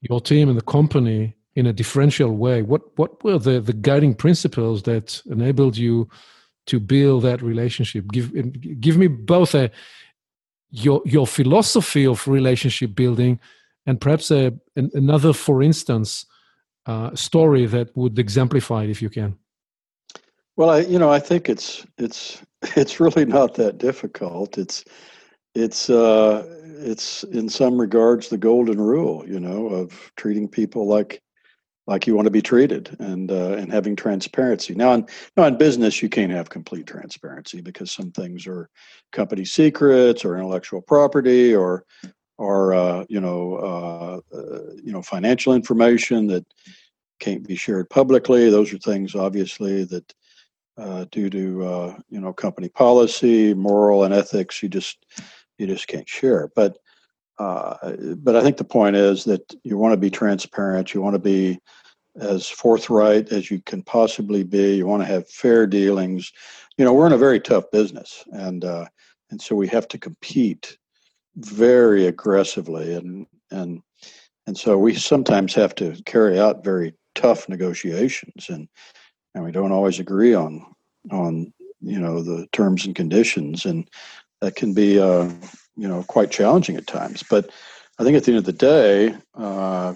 your 0.00 0.20
team 0.20 0.48
and 0.48 0.58
the 0.58 0.62
company 0.62 1.34
in 1.54 1.66
a 1.66 1.72
differential 1.72 2.30
way. 2.30 2.62
What 2.62 2.82
what 2.98 3.22
were 3.24 3.38
the 3.38 3.60
the 3.60 3.72
guiding 3.72 4.14
principles 4.14 4.82
that 4.82 5.22
enabled 5.26 5.76
you 5.76 6.08
to 6.66 6.80
build 6.80 7.22
that 7.22 7.42
relationship? 7.42 8.06
Give 8.12 8.32
give 8.80 8.96
me 8.96 9.06
both 9.06 9.54
a 9.54 9.70
your 10.70 11.02
your 11.04 11.26
philosophy 11.26 12.06
of 12.06 12.26
relationship 12.28 12.94
building 12.94 13.40
and 13.86 14.00
perhaps 14.00 14.30
a 14.30 14.52
an, 14.74 14.90
another 14.94 15.32
for 15.32 15.62
instance 15.62 16.26
uh, 16.86 17.14
story 17.14 17.66
that 17.66 17.96
would 17.96 18.18
exemplify 18.18 18.84
it 18.84 18.90
if 18.90 19.00
you 19.00 19.10
can 19.10 19.36
well 20.56 20.70
i 20.70 20.80
you 20.80 20.98
know 20.98 21.10
i 21.10 21.18
think 21.18 21.48
it's 21.48 21.86
it's 21.98 22.42
it's 22.76 23.00
really 23.00 23.24
not 23.24 23.54
that 23.54 23.78
difficult 23.78 24.58
it's 24.58 24.84
it's 25.54 25.88
uh 25.88 26.44
it's 26.78 27.24
in 27.24 27.48
some 27.48 27.80
regards 27.80 28.28
the 28.28 28.38
golden 28.38 28.80
rule 28.80 29.24
you 29.26 29.40
know 29.40 29.68
of 29.68 30.12
treating 30.16 30.48
people 30.48 30.86
like 30.86 31.22
like 31.86 32.06
you 32.06 32.14
want 32.16 32.26
to 32.26 32.30
be 32.32 32.42
treated 32.42 32.94
and 32.98 33.30
uh, 33.30 33.52
and 33.52 33.72
having 33.72 33.94
transparency. 33.94 34.74
Now, 34.74 34.92
in 34.94 35.06
now 35.36 35.44
in 35.44 35.56
business, 35.56 36.02
you 36.02 36.08
can't 36.08 36.32
have 36.32 36.50
complete 36.50 36.86
transparency 36.86 37.60
because 37.60 37.90
some 37.90 38.10
things 38.10 38.46
are 38.46 38.68
company 39.12 39.44
secrets 39.44 40.24
or 40.24 40.36
intellectual 40.36 40.82
property 40.82 41.54
or 41.54 41.84
or 42.38 42.74
uh, 42.74 43.04
you 43.08 43.20
know 43.20 43.54
uh, 43.54 44.36
uh, 44.36 44.74
you 44.82 44.92
know 44.92 45.02
financial 45.02 45.54
information 45.54 46.26
that 46.28 46.44
can't 47.20 47.46
be 47.46 47.56
shared 47.56 47.88
publicly. 47.88 48.50
Those 48.50 48.72
are 48.72 48.78
things 48.78 49.14
obviously 49.14 49.84
that 49.84 50.12
uh, 50.78 51.06
due 51.10 51.30
to 51.30 51.64
uh, 51.64 51.96
you 52.08 52.20
know 52.20 52.32
company 52.32 52.68
policy, 52.68 53.54
moral 53.54 54.04
and 54.04 54.14
ethics, 54.14 54.62
you 54.62 54.68
just 54.68 55.04
you 55.58 55.66
just 55.66 55.88
can't 55.88 56.08
share. 56.08 56.50
But 56.54 56.78
uh, 57.38 57.92
but 58.16 58.36
I 58.36 58.42
think 58.42 58.56
the 58.56 58.64
point 58.64 58.96
is 58.96 59.24
that 59.24 59.54
you 59.62 59.76
want 59.76 59.92
to 59.92 59.98
be 59.98 60.10
transparent. 60.10 60.94
You 60.94 61.02
want 61.02 61.14
to 61.14 61.20
be 61.20 61.58
as 62.18 62.48
forthright 62.48 63.30
as 63.30 63.50
you 63.50 63.60
can 63.62 63.82
possibly 63.82 64.42
be. 64.42 64.76
You 64.76 64.86
want 64.86 65.02
to 65.02 65.08
have 65.08 65.28
fair 65.28 65.66
dealings. 65.66 66.32
You 66.78 66.84
know, 66.84 66.92
we're 66.92 67.06
in 67.06 67.12
a 67.12 67.18
very 67.18 67.40
tough 67.40 67.70
business, 67.70 68.24
and 68.32 68.64
uh, 68.64 68.86
and 69.30 69.40
so 69.40 69.54
we 69.54 69.68
have 69.68 69.88
to 69.88 69.98
compete 69.98 70.78
very 71.36 72.06
aggressively, 72.06 72.94
and 72.94 73.26
and 73.50 73.82
and 74.46 74.56
so 74.56 74.78
we 74.78 74.94
sometimes 74.94 75.54
have 75.54 75.74
to 75.76 75.96
carry 76.04 76.38
out 76.38 76.64
very 76.64 76.94
tough 77.14 77.48
negotiations, 77.48 78.48
and 78.48 78.68
and 79.36 79.44
we 79.44 79.52
don't 79.52 79.70
always 79.70 80.00
agree 80.00 80.34
on 80.34 80.64
on 81.12 81.52
you 81.82 82.00
know 82.00 82.22
the 82.22 82.48
terms 82.52 82.86
and 82.86 82.96
conditions, 82.96 83.66
and 83.66 83.88
that 84.40 84.56
can 84.56 84.72
be 84.72 84.98
uh, 84.98 85.28
you 85.76 85.86
know 85.86 86.02
quite 86.04 86.30
challenging 86.30 86.76
at 86.76 86.86
times. 86.86 87.22
But 87.22 87.50
I 87.98 88.02
think 88.02 88.16
at 88.16 88.24
the 88.24 88.32
end 88.32 88.38
of 88.38 88.46
the 88.46 88.52
day, 88.52 89.14
uh, 89.34 89.94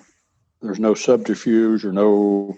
there's 0.61 0.79
no 0.79 0.95
subterfuge 0.95 1.85
or 1.85 1.93
no 1.93 2.57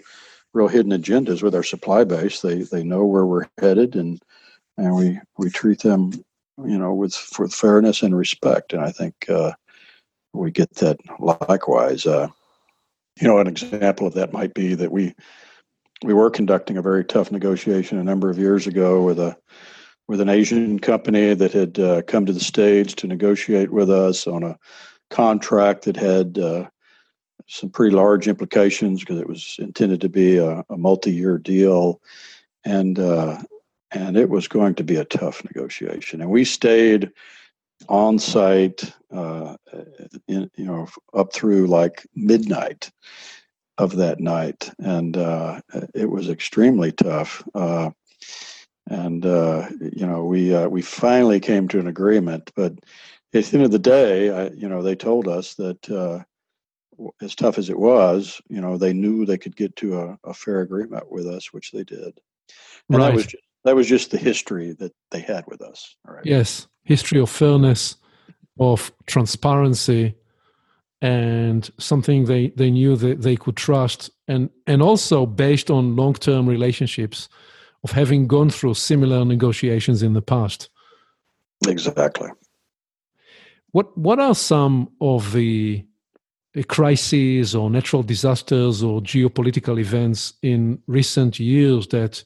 real 0.53 0.67
hidden 0.67 0.91
agendas 0.91 1.41
with 1.41 1.55
our 1.55 1.63
supply 1.63 2.03
base. 2.03 2.41
They 2.41 2.63
they 2.63 2.83
know 2.83 3.05
where 3.05 3.25
we're 3.25 3.47
headed, 3.59 3.95
and 3.95 4.21
and 4.77 4.93
we 4.93 5.19
we 5.37 5.49
treat 5.49 5.79
them, 5.79 6.11
you 6.57 6.77
know, 6.77 6.93
with 6.93 7.17
with 7.39 7.53
fairness 7.53 8.03
and 8.03 8.15
respect. 8.15 8.73
And 8.73 8.83
I 8.83 8.91
think 8.91 9.29
uh, 9.29 9.53
we 10.33 10.51
get 10.51 10.75
that 10.75 10.99
likewise. 11.47 12.05
Uh, 12.05 12.27
you 13.21 13.27
know, 13.27 13.37
an 13.37 13.47
example 13.47 14.05
of 14.05 14.15
that 14.15 14.33
might 14.33 14.53
be 14.53 14.73
that 14.75 14.91
we 14.91 15.15
we 16.03 16.13
were 16.13 16.29
conducting 16.29 16.77
a 16.77 16.81
very 16.81 17.03
tough 17.03 17.31
negotiation 17.31 17.97
a 17.97 18.03
number 18.03 18.29
of 18.29 18.37
years 18.37 18.67
ago 18.67 19.01
with 19.01 19.19
a 19.19 19.35
with 20.07 20.19
an 20.19 20.29
Asian 20.29 20.79
company 20.79 21.33
that 21.33 21.53
had 21.53 21.79
uh, 21.79 22.01
come 22.01 22.25
to 22.25 22.33
the 22.33 22.39
States 22.39 22.93
to 22.93 23.07
negotiate 23.07 23.71
with 23.71 23.89
us 23.89 24.27
on 24.27 24.43
a 24.43 24.59
contract 25.09 25.85
that 25.85 25.95
had 25.95 26.37
uh, 26.37 26.67
some 27.47 27.69
pretty 27.69 27.95
large 27.95 28.27
implications 28.27 28.99
because 28.99 29.17
it 29.17 29.29
was 29.29 29.55
intended 29.59 30.01
to 30.01 30.09
be 30.09 30.37
a, 30.37 30.63
a 30.69 30.77
multi-year 30.77 31.37
deal, 31.37 32.01
and 32.65 32.99
uh, 32.99 33.41
and 33.91 34.17
it 34.17 34.29
was 34.29 34.47
going 34.47 34.75
to 34.75 34.83
be 34.83 34.97
a 34.97 35.05
tough 35.05 35.43
negotiation. 35.45 36.19
And 36.21 36.29
we 36.29 36.43
stayed 36.43 37.09
on 37.87 38.19
site, 38.19 38.93
uh, 39.11 39.55
in, 40.27 40.49
you 40.55 40.65
know, 40.65 40.87
up 41.13 41.33
through 41.33 41.67
like 41.67 42.05
midnight 42.15 42.91
of 43.77 43.95
that 43.95 44.19
night, 44.19 44.71
and 44.79 45.17
uh, 45.17 45.61
it 45.93 46.09
was 46.09 46.29
extremely 46.29 46.91
tough. 46.91 47.43
Uh, 47.55 47.89
and 48.89 49.25
uh, 49.25 49.69
you 49.79 50.05
know, 50.05 50.25
we 50.25 50.53
uh, 50.53 50.67
we 50.67 50.81
finally 50.81 51.39
came 51.39 51.67
to 51.69 51.79
an 51.79 51.87
agreement, 51.87 52.51
but 52.55 52.73
at 53.33 53.45
the 53.45 53.57
end 53.57 53.65
of 53.65 53.71
the 53.71 53.79
day, 53.79 54.29
I, 54.29 54.49
you 54.49 54.69
know, 54.69 54.81
they 54.81 54.95
told 54.95 55.27
us 55.27 55.55
that 55.55 55.89
uh, 55.89 56.23
as 57.21 57.33
tough 57.33 57.57
as 57.57 57.69
it 57.69 57.79
was, 57.79 58.39
you 58.49 58.61
know, 58.61 58.77
they 58.77 58.93
knew 58.93 59.25
they 59.25 59.37
could 59.37 59.55
get 59.55 59.75
to 59.77 59.99
a, 59.99 60.19
a 60.23 60.33
fair 60.33 60.61
agreement 60.61 61.11
with 61.11 61.25
us, 61.25 61.51
which 61.51 61.71
they 61.71 61.83
did. 61.83 62.19
And 62.89 62.99
right. 62.99 63.07
that 63.07 63.15
was 63.15 63.25
just, 63.25 63.43
that 63.63 63.75
was 63.75 63.87
just 63.87 64.11
the 64.11 64.17
history 64.17 64.73
that 64.73 64.93
they 65.09 65.21
had 65.21 65.45
with 65.47 65.61
us. 65.61 65.95
Right? 66.05 66.25
Yes, 66.25 66.67
history 66.83 67.19
of 67.19 67.29
fairness, 67.29 67.95
of 68.59 68.91
transparency, 69.07 70.15
and 71.03 71.69
something 71.77 72.25
they, 72.25 72.47
they 72.51 72.71
knew 72.71 72.95
that 72.95 73.21
they 73.21 73.35
could 73.35 73.57
trust, 73.57 74.09
and 74.29 74.49
and 74.65 74.81
also 74.81 75.25
based 75.25 75.69
on 75.69 75.97
long 75.97 76.13
term 76.13 76.47
relationships, 76.47 77.27
of 77.83 77.91
having 77.91 78.25
gone 78.25 78.49
through 78.49 78.73
similar 78.73 79.25
negotiations 79.25 80.01
in 80.01 80.13
the 80.13 80.21
past. 80.21 80.69
Exactly. 81.67 82.29
What 83.71 83.95
what 83.97 84.19
are 84.19 84.33
some 84.33 84.89
of 85.01 85.33
the 85.33 85.85
crises 86.69 87.53
or 87.53 87.69
natural 87.69 88.03
disasters 88.03 88.81
or 88.81 89.01
geopolitical 89.01 89.79
events 89.79 90.33
in 90.41 90.81
recent 90.87 91.37
years 91.37 91.87
that 91.87 92.23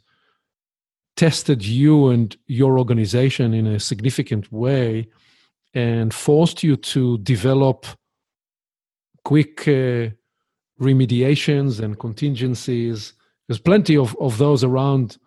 tested 1.16 1.66
you 1.66 2.10
and 2.10 2.38
your 2.46 2.78
organization 2.78 3.56
in 3.56 3.66
a 3.66 3.80
significant 3.80 4.52
way 4.52 5.08
and 5.74 6.14
forced 6.14 6.62
you 6.62 6.76
to 6.76 7.18
develop 7.20 7.88
quick 9.32 9.68
uh, 9.68 10.08
remediations 10.80 11.72
and 11.84 12.00
contingencies 12.00 13.14
there's 13.48 13.60
plenty 13.70 13.96
of, 14.04 14.16
of 14.28 14.38
those 14.38 14.64
around 14.64 15.18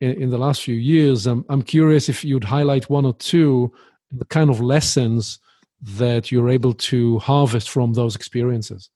in, 0.00 0.12
in 0.22 0.28
the 0.30 0.38
last 0.38 0.62
few 0.62 0.78
years 0.94 1.26
I'm, 1.26 1.44
I'm 1.48 1.62
curious 1.62 2.08
if 2.08 2.24
you'd 2.24 2.44
highlight 2.56 2.90
one 2.90 3.06
or 3.06 3.14
two 3.14 3.72
the 4.10 4.24
kind 4.24 4.50
of 4.50 4.60
lessons 4.60 5.38
that 5.84 6.32
you're 6.32 6.48
able 6.48 6.72
to 6.72 7.18
harvest 7.18 7.68
from 7.70 7.92
those 7.92 8.16
experiences? 8.16 8.90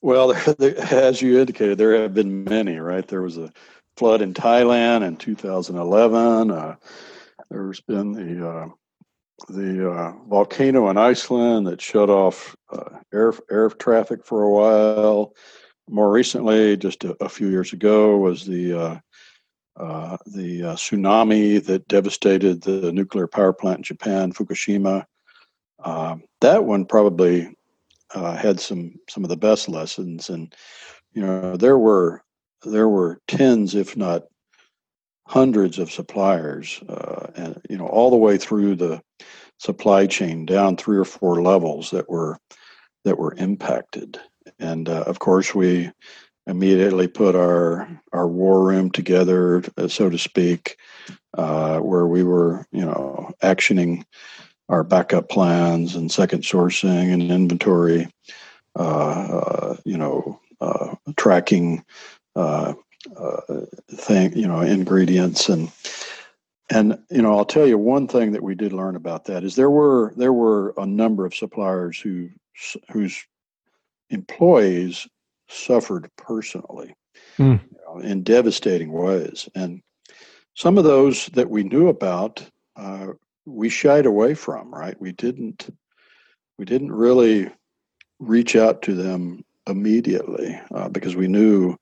Well, 0.00 0.32
as 0.60 1.22
you 1.22 1.38
indicated, 1.38 1.78
there 1.78 2.00
have 2.00 2.14
been 2.14 2.44
many, 2.44 2.78
right? 2.78 3.06
There 3.06 3.22
was 3.22 3.38
a 3.38 3.52
flood 3.96 4.22
in 4.22 4.34
Thailand 4.34 5.06
in 5.06 5.16
2011. 5.16 6.50
Uh, 6.50 6.76
there's 7.50 7.80
been 7.80 8.12
the 8.12 8.48
uh, 8.48 8.68
the 9.48 9.90
uh, 9.90 10.12
volcano 10.28 10.88
in 10.90 10.96
Iceland 10.96 11.66
that 11.66 11.80
shut 11.80 12.10
off 12.10 12.56
uh, 12.72 12.98
air 13.12 13.32
air 13.50 13.70
traffic 13.70 14.24
for 14.24 14.42
a 14.42 14.50
while. 14.50 15.34
More 15.88 16.10
recently, 16.10 16.76
just 16.76 17.04
a, 17.04 17.16
a 17.22 17.28
few 17.28 17.48
years 17.48 17.72
ago, 17.72 18.16
was 18.18 18.44
the 18.44 18.78
uh, 18.78 18.98
uh, 19.76 20.16
the 20.26 20.60
tsunami 20.60 21.64
that 21.64 21.88
devastated 21.88 22.62
the 22.62 22.92
nuclear 22.92 23.26
power 23.26 23.52
plant 23.52 23.78
in 23.78 23.84
Japan, 23.84 24.32
Fukushima. 24.32 25.04
Um, 25.84 26.24
that 26.40 26.64
one 26.64 26.84
probably 26.84 27.56
uh, 28.14 28.36
had 28.36 28.60
some 28.60 28.94
some 29.08 29.24
of 29.24 29.30
the 29.30 29.36
best 29.36 29.68
lessons, 29.68 30.30
and 30.30 30.54
you 31.12 31.22
know 31.22 31.56
there 31.56 31.78
were 31.78 32.22
there 32.64 32.88
were 32.88 33.20
tens, 33.28 33.74
if 33.74 33.96
not 33.96 34.24
hundreds, 35.28 35.78
of 35.78 35.92
suppliers, 35.92 36.82
uh, 36.88 37.30
and 37.36 37.60
you 37.68 37.76
know 37.76 37.86
all 37.86 38.10
the 38.10 38.16
way 38.16 38.38
through 38.38 38.74
the 38.74 39.00
supply 39.58 40.06
chain 40.06 40.46
down 40.46 40.76
three 40.76 40.96
or 40.96 41.04
four 41.04 41.42
levels 41.42 41.90
that 41.90 42.08
were 42.08 42.38
that 43.04 43.18
were 43.18 43.34
impacted, 43.34 44.18
and 44.58 44.88
uh, 44.88 45.04
of 45.06 45.18
course 45.18 45.54
we 45.54 45.90
immediately 46.46 47.06
put 47.06 47.36
our 47.36 47.86
our 48.12 48.26
war 48.26 48.64
room 48.64 48.90
together, 48.90 49.62
so 49.88 50.08
to 50.08 50.18
speak, 50.18 50.78
uh, 51.34 51.78
where 51.78 52.06
we 52.06 52.24
were 52.24 52.66
you 52.72 52.84
know 52.84 53.30
actioning 53.42 54.04
our 54.70 54.82
backup 54.82 55.28
plans 55.28 55.94
and 55.94 56.10
second 56.10 56.42
sourcing 56.42 57.12
and 57.12 57.30
inventory, 57.30 58.08
uh, 58.76 59.76
you 59.84 59.96
know, 59.96 60.40
tracking 61.16 61.84
thing, 63.90 64.36
you 64.36 64.46
know, 64.46 64.60
ingredients 64.60 65.48
and 65.48 65.70
and 66.70 66.98
you 67.10 67.22
know, 67.22 67.36
I'll 67.36 67.46
tell 67.46 67.66
you 67.66 67.78
one 67.78 68.06
thing 68.06 68.32
that 68.32 68.42
we 68.42 68.54
did 68.54 68.72
learn 68.72 68.94
about 68.94 69.24
that 69.24 69.42
is 69.42 69.56
there 69.56 69.70
were 69.70 70.12
there 70.16 70.32
were 70.32 70.74
a 70.76 70.86
number 70.86 71.24
of 71.24 71.34
suppliers 71.34 71.98
who 71.98 72.28
whose 72.90 73.24
employees 74.10 75.06
suffered 75.48 76.10
personally 76.16 76.94
mm. 77.38 77.60
you 77.72 77.78
know, 77.86 78.00
in 78.00 78.22
devastating 78.22 78.92
ways, 78.92 79.48
and 79.54 79.82
some 80.54 80.76
of 80.76 80.84
those 80.84 81.26
that 81.26 81.48
we 81.48 81.62
knew 81.62 81.88
about, 81.88 82.44
uh, 82.76 83.08
we 83.46 83.68
shied 83.68 84.06
away 84.06 84.34
from. 84.34 84.70
Right, 84.72 85.00
we 85.00 85.12
didn't 85.12 85.74
we 86.58 86.64
didn't 86.64 86.92
really 86.92 87.50
reach 88.18 88.56
out 88.56 88.82
to 88.82 88.94
them 88.94 89.44
immediately 89.66 90.60
uh, 90.74 90.88
because 90.88 91.16
we 91.16 91.28
knew 91.28 91.78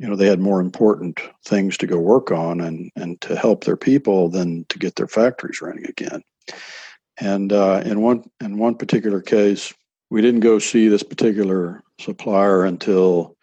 you 0.00 0.08
know 0.08 0.16
they 0.16 0.26
had 0.26 0.40
more 0.40 0.60
important 0.60 1.20
things 1.44 1.76
to 1.76 1.86
go 1.86 1.98
work 1.98 2.32
on 2.32 2.60
and 2.60 2.90
and 2.96 3.20
to 3.20 3.36
help 3.36 3.64
their 3.64 3.76
people 3.76 4.30
than 4.30 4.64
to 4.70 4.78
get 4.78 4.96
their 4.96 5.06
factories 5.06 5.60
running 5.60 5.84
again. 5.86 6.22
And 7.18 7.52
uh, 7.52 7.82
in 7.84 8.00
one 8.00 8.24
in 8.40 8.56
one 8.56 8.76
particular 8.76 9.20
case 9.20 9.74
we 10.08 10.22
didn't 10.22 10.40
go 10.40 10.58
see 10.58 10.88
this 10.88 11.02
particular 11.02 11.84
supplier 12.00 12.64
until 12.64 13.36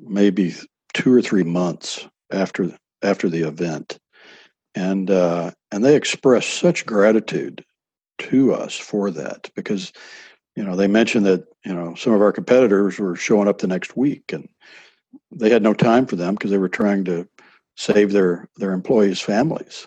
maybe 0.00 0.54
two 0.94 1.12
or 1.12 1.20
three 1.20 1.44
months 1.44 2.08
after 2.32 2.76
after 3.02 3.28
the 3.28 3.46
event. 3.46 3.98
And 4.74 5.10
uh, 5.10 5.50
and 5.70 5.84
they 5.84 5.96
expressed 5.96 6.54
such 6.54 6.86
gratitude 6.86 7.62
to 8.20 8.54
us 8.54 8.74
for 8.74 9.10
that 9.10 9.50
because 9.54 9.92
you 10.56 10.64
know 10.64 10.76
they 10.76 10.86
mentioned 10.88 11.26
that 11.26 11.44
you 11.62 11.74
know 11.74 11.94
some 11.94 12.14
of 12.14 12.22
our 12.22 12.32
competitors 12.32 12.98
were 12.98 13.16
showing 13.16 13.48
up 13.48 13.58
the 13.58 13.66
next 13.66 13.98
week 13.98 14.32
and 14.32 14.48
they 15.30 15.50
had 15.50 15.62
no 15.62 15.74
time 15.74 16.06
for 16.06 16.16
them 16.16 16.34
because 16.34 16.50
they 16.50 16.58
were 16.58 16.68
trying 16.68 17.04
to 17.04 17.28
save 17.76 18.12
their 18.12 18.48
their 18.56 18.72
employees' 18.72 19.20
families. 19.20 19.86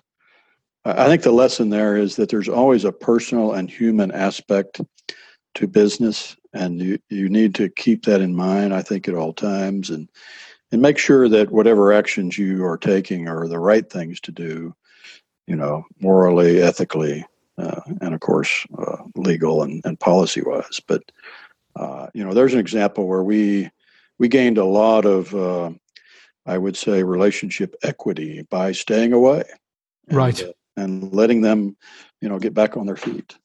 I 0.86 1.08
think 1.08 1.24
the 1.24 1.32
lesson 1.32 1.70
there 1.70 1.98
is 1.98 2.16
that 2.16 2.30
there's 2.30 2.48
always 2.48 2.86
a 2.86 2.94
personal 2.94 3.54
and 3.54 3.70
human 3.70 4.12
aspect 4.12 4.80
to 5.56 5.68
business, 5.68 6.38
and 6.54 6.80
you, 6.82 7.00
you 7.10 7.28
need 7.28 7.56
to 7.56 7.68
keep 7.70 8.06
that 8.06 8.22
in 8.22 8.36
mind. 8.36 8.74
I 8.74 8.82
think 8.82 9.08
at 9.08 9.16
all 9.16 9.34
times, 9.34 9.90
and 9.90 10.08
and 10.72 10.82
make 10.82 10.98
sure 10.98 11.28
that 11.30 11.52
whatever 11.52 11.92
actions 11.92 12.38
you 12.38 12.64
are 12.66 12.78
taking 12.78 13.28
are 13.28 13.48
the 13.48 13.60
right 13.60 13.90
things 13.90 14.20
to 14.22 14.32
do, 14.32 14.74
you 15.48 15.56
know, 15.56 15.86
morally, 16.00 16.62
ethically, 16.62 17.26
uh, 17.58 17.82
and 18.02 18.14
of 18.14 18.20
course, 18.20 18.66
uh, 18.78 18.98
legal 19.16 19.64
and, 19.64 19.82
and 19.84 20.00
policy 20.00 20.42
wise. 20.42 20.80
But 20.86 21.04
uh, 21.76 22.08
you 22.14 22.24
know, 22.24 22.34
there's 22.34 22.54
an 22.54 22.60
example 22.60 23.08
where 23.08 23.24
we 23.24 23.70
we 24.20 24.28
gained 24.28 24.58
a 24.58 24.66
lot 24.66 25.06
of, 25.06 25.34
uh, 25.34 25.72
I 26.46 26.58
would 26.58 26.78
say, 26.78 27.04
relationship 27.04 27.76
equity 27.84 28.44
by 28.50 28.72
staying 28.72 29.14
away, 29.14 29.44
and, 30.08 30.18
right, 30.18 30.44
uh, 30.44 30.54
and 30.76 31.14
letting 31.14 31.42
them, 31.42 31.78
you 32.22 32.30
know, 32.30 32.40
get 32.40 32.54
back 32.54 32.78
on 32.78 32.86
their 32.86 32.96
feet. 32.96 33.38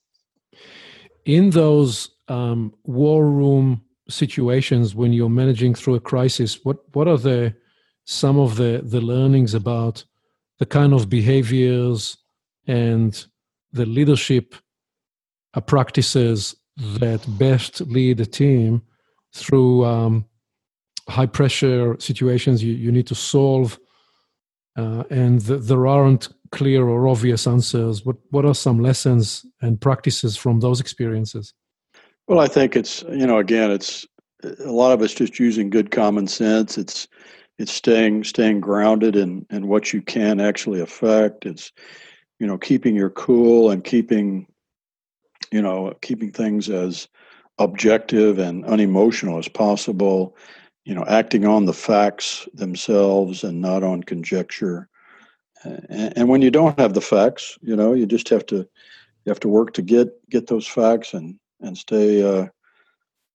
In 1.24 1.50
those 1.50 2.10
um, 2.28 2.74
war 2.84 3.26
room 3.26 3.82
situations, 4.08 4.94
when 4.94 5.12
you're 5.12 5.28
managing 5.28 5.74
through 5.74 5.94
a 5.94 6.00
crisis, 6.00 6.64
what 6.64 6.78
what 6.94 7.08
are 7.08 7.18
the 7.18 7.54
some 8.04 8.38
of 8.38 8.56
the 8.56 8.80
the 8.84 9.00
learnings 9.00 9.54
about 9.54 10.04
the 10.58 10.66
kind 10.66 10.92
of 10.92 11.08
behaviors 11.08 12.16
and 12.66 13.26
the 13.72 13.86
leadership 13.86 14.54
uh, 15.54 15.60
practices 15.60 16.54
that 16.76 17.24
best 17.38 17.80
lead 17.82 18.20
a 18.20 18.26
team 18.26 18.82
through 19.32 19.84
um, 19.84 20.24
high 21.08 21.26
pressure 21.26 21.96
situations 21.98 22.62
you, 22.62 22.72
you 22.72 22.92
need 22.92 23.06
to 23.06 23.14
solve 23.14 23.78
uh, 24.76 25.04
and 25.10 25.46
th- 25.46 25.62
there 25.62 25.86
aren't 25.86 26.28
clear 26.50 26.88
or 26.88 27.06
obvious 27.08 27.46
answers. 27.46 28.06
What 28.06 28.16
what 28.30 28.44
are 28.44 28.54
some 28.54 28.80
lessons 28.80 29.44
and 29.60 29.80
practices 29.80 30.36
from 30.36 30.60
those 30.60 30.80
experiences? 30.80 31.54
Well 32.28 32.40
i 32.40 32.46
think 32.46 32.76
it's 32.76 33.02
you 33.02 33.26
know 33.26 33.38
again 33.38 33.70
it's 33.70 34.06
a 34.64 34.72
lot 34.72 34.92
of 34.92 35.02
us 35.02 35.14
just 35.14 35.38
using 35.38 35.70
good 35.70 35.90
common 35.90 36.26
sense. 36.26 36.78
It's 36.78 37.08
it's 37.58 37.72
staying 37.72 38.24
staying 38.24 38.60
grounded 38.60 39.16
in 39.16 39.46
in 39.50 39.68
what 39.68 39.92
you 39.92 40.02
can 40.02 40.40
actually 40.40 40.80
affect. 40.80 41.46
It's 41.46 41.72
you 42.38 42.46
know 42.46 42.58
keeping 42.58 42.96
your 42.96 43.10
cool 43.10 43.70
and 43.70 43.84
keeping 43.84 44.46
you 45.50 45.62
know 45.62 45.94
keeping 46.02 46.32
things 46.32 46.68
as 46.68 47.08
objective 47.58 48.38
and 48.38 48.64
unemotional 48.64 49.38
as 49.38 49.48
possible 49.48 50.36
you 50.84 50.94
know, 50.94 51.04
acting 51.06 51.46
on 51.46 51.64
the 51.64 51.72
facts 51.72 52.48
themselves 52.54 53.44
and 53.44 53.60
not 53.60 53.82
on 53.82 54.02
conjecture. 54.02 54.88
And, 55.62 56.12
and, 56.16 56.28
when 56.28 56.42
you 56.42 56.50
don't 56.50 56.78
have 56.78 56.94
the 56.94 57.00
facts, 57.00 57.56
you 57.62 57.76
know, 57.76 57.92
you 57.92 58.04
just 58.04 58.28
have 58.30 58.44
to 58.46 58.56
you 58.56 59.30
have 59.30 59.40
to 59.40 59.48
work 59.48 59.74
to 59.74 59.82
get 59.82 60.08
get 60.28 60.48
those 60.48 60.66
facts 60.66 61.14
and 61.14 61.38
and 61.60 61.78
stay 61.78 62.22
uh, 62.22 62.48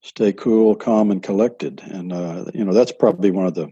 stay 0.02 0.34
cool, 0.34 0.76
calm, 0.76 1.12
and 1.12 1.24
collected. 1.24 1.82
And 1.86 2.12
uh, 2.12 2.46
you 2.54 2.66
know, 2.66 2.74
that's 2.74 2.92
probably 2.92 3.32
one 3.32 3.48
of 3.48 3.54
the 3.54 3.72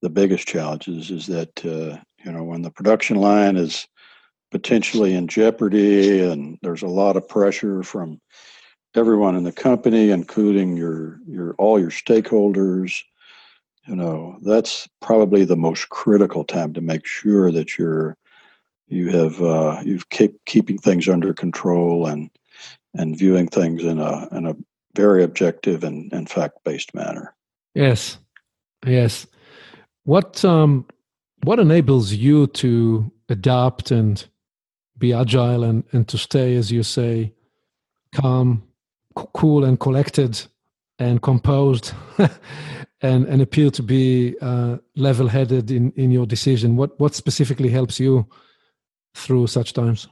the 0.00 0.10
biggest 0.10 0.46
challenges 0.46 1.10
is 1.10 1.26
that 1.26 1.64
uh, 1.64 1.98
you 2.24 2.32
know 2.32 2.44
when 2.44 2.62
the 2.62 2.70
production 2.70 3.16
line 3.18 3.56
is 3.56 3.86
potentially 4.50 5.14
in 5.14 5.28
jeopardy 5.28 6.20
and 6.24 6.58
there's 6.62 6.82
a 6.82 6.86
lot 6.86 7.16
of 7.16 7.28
pressure 7.28 7.82
from 7.82 8.18
everyone 8.98 9.36
in 9.36 9.44
the 9.44 9.52
company, 9.52 10.10
including 10.10 10.76
your 10.76 11.20
your 11.26 11.54
all 11.54 11.78
your 11.80 11.90
stakeholders. 11.90 13.02
You 13.86 13.96
know, 13.96 14.36
that's 14.42 14.86
probably 15.00 15.44
the 15.46 15.56
most 15.56 15.88
critical 15.88 16.44
time 16.44 16.74
to 16.74 16.82
make 16.82 17.06
sure 17.06 17.50
that 17.52 17.78
you're 17.78 18.16
you 18.88 19.08
have 19.10 19.40
uh, 19.40 19.80
you've 19.84 20.08
keep 20.10 20.44
keeping 20.44 20.78
things 20.78 21.08
under 21.08 21.32
control 21.32 22.06
and 22.06 22.30
and 22.94 23.16
viewing 23.16 23.46
things 23.46 23.84
in 23.84 23.98
a 23.98 24.28
in 24.32 24.46
a 24.46 24.56
very 24.94 25.22
objective 25.22 25.84
and, 25.84 26.12
and 26.12 26.28
fact 26.28 26.58
based 26.64 26.94
manner. 26.94 27.34
Yes, 27.74 28.18
yes. 28.84 29.26
What 30.04 30.44
um 30.44 30.86
what 31.44 31.60
enables 31.60 32.12
you 32.12 32.48
to 32.48 33.10
adapt 33.28 33.90
and 33.90 34.26
be 34.98 35.12
agile 35.12 35.62
and 35.62 35.84
and 35.92 36.08
to 36.08 36.18
stay, 36.18 36.56
as 36.56 36.72
you 36.72 36.82
say, 36.82 37.32
calm 38.12 38.67
cool 39.34 39.64
and 39.64 39.78
collected 39.78 40.40
and 40.98 41.22
composed 41.22 41.92
and 43.00 43.26
and 43.26 43.40
appear 43.40 43.70
to 43.70 43.82
be 43.82 44.36
uh, 44.40 44.78
level 44.96 45.28
headed 45.28 45.70
in 45.70 45.92
in 45.92 46.10
your 46.10 46.26
decision. 46.26 46.76
What 46.76 46.98
what 46.98 47.14
specifically 47.14 47.68
helps 47.68 48.00
you 48.00 48.26
through 49.14 49.46
such 49.46 49.72
times? 49.72 50.08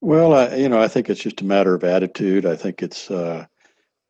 Well 0.00 0.34
I, 0.34 0.56
you 0.56 0.68
know 0.68 0.80
i 0.80 0.88
think 0.88 1.10
it's 1.10 1.22
just 1.22 1.40
a 1.40 1.44
matter 1.44 1.74
of 1.74 1.84
attitude. 1.84 2.46
I 2.46 2.56
think 2.56 2.82
it's 2.82 3.10
uh, 3.10 3.46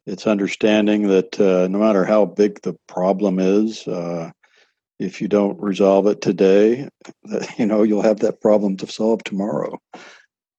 it's 0.06 0.26
understanding 0.26 1.08
that 1.08 1.38
uh, 1.40 1.68
no 1.68 1.78
matter 1.78 2.04
how 2.04 2.24
big 2.26 2.60
the 2.62 2.76
problem 2.86 3.38
is 3.38 3.86
uh, 3.86 4.30
if 4.98 5.20
you 5.20 5.28
don't 5.28 5.60
resolve 5.60 6.06
it 6.06 6.20
today 6.20 6.88
you 7.58 7.66
know 7.66 7.82
you'll 7.84 8.02
have 8.02 8.20
that 8.20 8.40
problem 8.40 8.76
to 8.78 8.86
solve 8.86 9.22
tomorrow. 9.24 9.78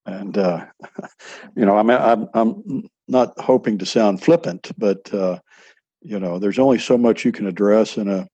And 0.06 0.38
uh, 0.38 0.65
you 1.56 1.65
know 1.65 1.78
I'm, 1.78 1.89
I'm 1.89 2.30
i'm 2.34 2.89
not 3.10 3.38
hoping 3.39 3.78
to 3.78 3.86
sound 3.86 4.22
flippant 4.22 4.72
but 4.78 5.13
uh, 5.13 5.38
you 6.02 6.19
know 6.19 6.39
there's 6.39 6.60
only 6.60 6.80
so 6.80 6.98
much 6.98 7.26
you 7.26 7.32
can 7.32 7.48
address 7.48 7.98
in 7.98 8.08
a 8.08 8.28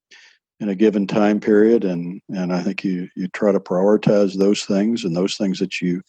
in 0.60 0.70
a 0.70 0.76
given 0.76 1.08
time 1.08 1.40
period 1.40 1.84
and 1.84 2.22
and 2.30 2.54
i 2.54 2.62
think 2.62 2.84
you 2.84 3.08
you 3.16 3.28
try 3.30 3.52
to 3.52 3.60
prioritize 3.60 4.38
those 4.38 4.64
things 4.66 5.04
and 5.04 5.16
those 5.16 5.36
things 5.36 5.60
that 5.60 5.82
you 5.82 6.02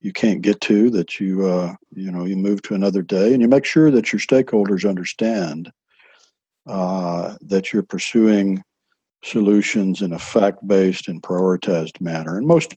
you 0.00 0.12
can't 0.12 0.42
get 0.42 0.60
to 0.60 0.90
that 0.90 1.20
you 1.20 1.46
uh, 1.46 1.74
you 1.92 2.10
know 2.10 2.24
you 2.24 2.36
move 2.36 2.60
to 2.62 2.74
another 2.74 3.02
day 3.02 3.32
and 3.32 3.40
you 3.40 3.48
make 3.48 3.64
sure 3.64 3.90
that 3.90 4.12
your 4.12 4.20
stakeholders 4.20 4.88
understand 4.88 5.70
uh, 6.66 7.34
that 7.40 7.72
you're 7.72 7.82
pursuing 7.82 8.62
solutions 9.24 10.02
in 10.02 10.12
a 10.12 10.18
fact-based 10.18 11.08
and 11.08 11.22
prioritized 11.22 12.00
manner 12.00 12.36
and 12.36 12.46
most 12.46 12.74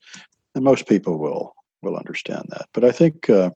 and 0.54 0.64
most 0.64 0.88
people 0.88 1.18
will 1.18 1.54
will 1.82 1.96
understand 1.96 2.46
that. 2.50 2.66
But 2.74 2.84
I 2.84 2.92
think 2.92 3.30
uh, 3.30 3.52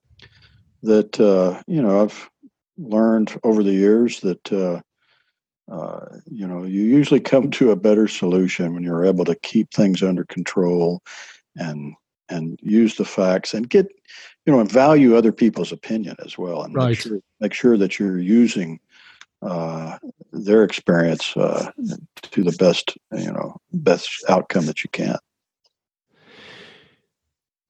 that 0.84 1.20
uh, 1.20 1.62
you 1.68 1.82
know 1.82 2.04
I've 2.04 2.30
learned 2.78 3.38
over 3.44 3.64
the 3.64 3.74
years 3.74 4.22
that 4.22 4.54
uh, 4.54 4.82
uh, 5.72 6.06
you 6.26 6.48
know 6.48 6.64
you 6.64 6.82
usually 6.82 7.20
come 7.20 7.52
to 7.52 7.72
a 7.72 7.76
better 7.76 8.08
solution 8.08 8.74
when 8.74 8.84
you're 8.84 9.06
able 9.06 9.26
to 9.26 9.36
keep 9.36 9.72
things 9.72 10.02
under 10.02 10.26
control 10.26 11.02
and 11.56 11.96
and 12.30 12.60
use 12.62 12.96
the 12.96 13.06
facts 13.06 13.54
and 13.54 13.70
get 13.70 13.88
you 14.46 14.54
know 14.54 14.60
and 14.60 14.72
value 14.72 15.16
other 15.16 15.32
people's 15.32 15.72
opinion 15.72 16.16
as 16.26 16.38
well 16.38 16.64
and 16.64 16.74
right. 16.74 16.90
make, 16.90 17.00
sure, 17.00 17.20
make 17.40 17.54
sure 17.54 17.78
that 17.78 18.00
you're 18.00 18.20
using 18.20 18.80
uh, 19.42 19.98
their 20.32 20.64
experience 20.64 21.36
uh, 21.38 21.72
to 22.22 22.44
the 22.44 22.56
best 22.58 22.98
you 23.14 23.32
know 23.32 23.58
best 23.74 24.24
outcome 24.30 24.66
that 24.66 24.84
you 24.84 24.90
can 24.92 25.18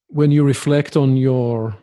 when 0.08 0.32
you 0.32 0.43
reflect 0.43 0.95
on 0.98 1.17
your 1.17 1.76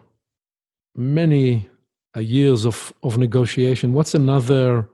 many 0.97 1.69
uh, 2.17 2.21
years 2.21 2.65
of, 2.65 2.93
of 3.03 3.19
negotiation, 3.19 3.93
what's 3.93 4.15
another 4.15 4.89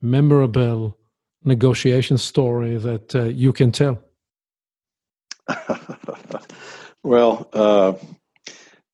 memorable 0.00 0.96
negotiation 1.44 2.18
story 2.18 2.76
that 2.76 3.14
uh, 3.14 3.24
you 3.24 3.52
can 3.52 3.72
tell? 3.72 3.98
well, 7.02 7.48
uh, 7.52 7.92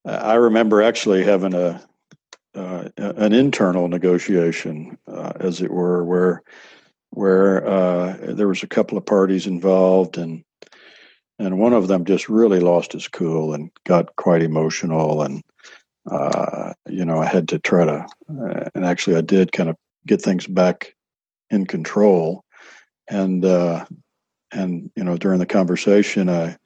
I 0.04 0.34
remember 0.34 0.82
actually 0.82 1.24
having 1.24 1.54
a 1.54 1.82
uh, 2.54 2.88
an 2.96 3.32
internal 3.32 3.88
negotiation, 3.88 4.96
uh, 5.08 5.32
as 5.40 5.60
it 5.60 5.72
were, 5.72 6.04
where 6.04 6.42
where 7.10 7.66
uh, 7.66 8.16
there 8.20 8.48
was 8.48 8.62
a 8.62 8.68
couple 8.68 8.96
of 8.96 9.06
parties 9.06 9.46
involved, 9.46 10.18
and 10.18 10.44
and 11.38 11.58
one 11.58 11.72
of 11.72 11.88
them 11.88 12.04
just 12.04 12.28
really 12.28 12.60
lost 12.60 12.92
his 12.92 13.08
cool 13.08 13.54
and 13.54 13.70
got 13.84 14.14
quite 14.16 14.42
emotional, 14.42 15.22
and 15.22 15.42
uh, 16.10 16.72
you 16.88 17.04
know 17.04 17.18
I 17.18 17.26
had 17.26 17.48
to 17.48 17.58
try 17.58 17.84
to, 17.84 18.06
uh, 18.30 18.68
and 18.74 18.84
actually 18.84 19.16
I 19.16 19.22
did 19.22 19.52
kind 19.52 19.68
of 19.68 19.76
get 20.06 20.20
things 20.20 20.46
back 20.46 20.94
in 21.50 21.66
control, 21.66 22.44
and 23.08 23.44
uh, 23.44 23.84
and 24.52 24.90
you 24.96 25.04
know 25.04 25.16
during 25.16 25.38
the 25.38 25.46
conversation 25.46 26.28
I 26.28 26.56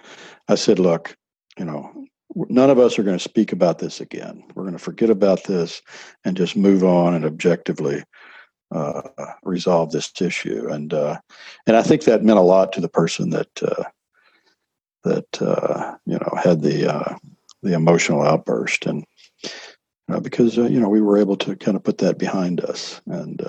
I 0.49 0.55
said, 0.55 0.79
look, 0.79 1.17
you 1.59 1.65
know 1.65 2.07
none 2.35 2.71
of 2.71 2.79
us 2.79 2.99
are 2.99 3.03
going 3.03 3.17
to 3.17 3.23
speak 3.23 3.53
about 3.53 3.79
this 3.79 4.01
again. 4.01 4.45
We're 4.55 4.65
going 4.65 4.75
to 4.75 4.79
forget 4.79 5.11
about 5.11 5.45
this 5.45 5.83
and 6.25 6.37
just 6.37 6.57
move 6.57 6.85
on 6.85 7.15
and 7.15 7.25
objectively 7.25 8.05
uh, 8.71 9.03
resolve 9.43 9.93
this 9.93 10.13
issue. 10.21 10.69
And 10.71 10.93
uh, 10.93 11.19
and 11.67 11.77
I 11.77 11.83
think 11.83 12.05
that 12.05 12.25
meant 12.25 12.39
a 12.39 12.43
lot 12.43 12.73
to 12.73 12.81
the 12.81 12.89
person 12.89 13.31
that 13.31 13.63
uh, 13.63 13.85
that 15.05 15.43
uh, 15.43 15.97
you 16.07 16.19
know 16.19 16.39
had 16.43 16.63
the 16.63 16.93
uh, 16.93 17.17
the 17.63 17.75
emotional 17.75 18.23
outburst, 18.23 18.87
and 18.87 19.05
because 20.23 20.59
uh, 20.59 20.65
you 20.65 20.81
know 20.81 20.89
we 20.89 21.01
were 21.01 21.19
able 21.19 21.37
to 21.37 21.57
kind 21.57 21.77
of 21.77 21.85
put 21.85 21.99
that 21.99 22.19
behind 22.19 22.61
us. 22.61 23.01
And 23.07 23.43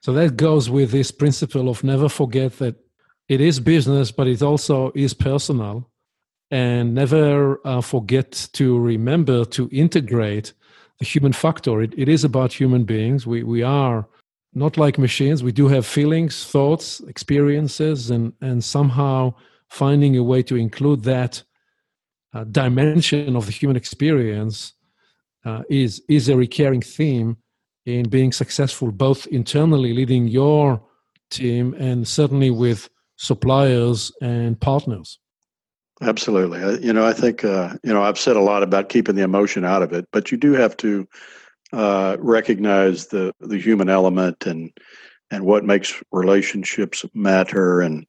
so 0.00 0.12
that 0.14 0.36
goes 0.36 0.70
with 0.70 0.92
this 0.92 1.10
principle 1.10 1.68
of 1.68 1.84
never 1.84 2.08
forget 2.08 2.58
that 2.58 2.76
it 3.28 3.40
is 3.40 3.60
business, 3.60 4.10
but 4.10 4.26
it 4.26 4.42
also 4.42 4.92
is 4.94 5.14
personal 5.14 5.90
and 6.50 6.94
never 6.94 7.60
uh, 7.66 7.80
forget 7.80 8.48
to 8.54 8.78
remember 8.78 9.44
to 9.44 9.68
integrate 9.70 10.52
the 10.98 11.04
human 11.04 11.32
factor. 11.32 11.80
It, 11.80 11.94
it 11.96 12.08
is 12.08 12.24
about 12.24 12.52
human 12.52 12.84
beings. 12.84 13.26
We, 13.26 13.42
we 13.42 13.62
are 13.62 14.08
not 14.52 14.76
like 14.76 14.98
machines. 14.98 15.44
We 15.44 15.52
do 15.52 15.68
have 15.68 15.86
feelings, 15.86 16.44
thoughts, 16.44 17.00
experiences, 17.00 18.10
and, 18.10 18.32
and 18.40 18.64
somehow 18.64 19.34
finding 19.68 20.16
a 20.16 20.24
way 20.24 20.42
to 20.42 20.56
include 20.56 21.04
that 21.04 21.42
uh, 22.34 22.44
dimension 22.44 23.36
of 23.36 23.46
the 23.46 23.52
human 23.52 23.76
experience 23.76 24.72
uh, 25.44 25.62
is, 25.68 26.02
is 26.08 26.28
a 26.28 26.36
recurring 26.36 26.82
theme 26.82 27.36
in 27.86 28.08
being 28.08 28.32
successful, 28.32 28.92
both 28.92 29.26
internally 29.28 29.92
leading 29.92 30.28
your 30.28 30.82
team 31.30 31.74
and 31.78 32.06
certainly 32.06 32.50
with 32.50 32.88
suppliers 33.16 34.12
and 34.20 34.60
partners. 34.60 35.18
Absolutely. 36.02 36.84
You 36.84 36.92
know, 36.92 37.06
I 37.06 37.12
think, 37.12 37.44
uh, 37.44 37.74
you 37.84 37.92
know, 37.92 38.02
I've 38.02 38.18
said 38.18 38.36
a 38.36 38.40
lot 38.40 38.62
about 38.62 38.88
keeping 38.88 39.16
the 39.16 39.22
emotion 39.22 39.64
out 39.64 39.82
of 39.82 39.92
it, 39.92 40.06
but 40.12 40.32
you 40.32 40.38
do 40.38 40.52
have 40.52 40.76
to 40.78 41.06
uh, 41.72 42.16
recognize 42.18 43.08
the, 43.08 43.34
the 43.40 43.58
human 43.58 43.90
element 43.90 44.46
and, 44.46 44.70
and 45.30 45.44
what 45.44 45.64
makes 45.64 46.02
relationships 46.10 47.04
matter 47.12 47.82
and, 47.82 48.06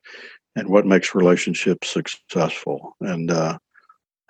and 0.55 0.69
what 0.69 0.85
makes 0.85 1.13
relationships 1.13 1.89
successful. 1.89 2.95
And, 3.01 3.29
uh, 3.29 3.57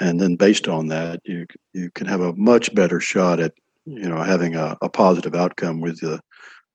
and 0.02 0.20
then 0.20 0.36
based 0.36 0.68
on 0.68 0.88
that, 0.88 1.22
you, 1.26 1.46
you 1.74 1.92
can 1.92 2.08
have 2.08 2.22
a 2.22 2.34
much 2.34 2.74
better 2.74 3.00
shot 3.00 3.40
at, 3.40 3.54
you 3.86 4.10
know, 4.10 4.24
having 4.24 4.56
a, 4.56 4.76
a 4.82 4.90
positive 4.90 5.36
outcome 5.36 5.80
with 5.80 6.00
the, 6.00 6.20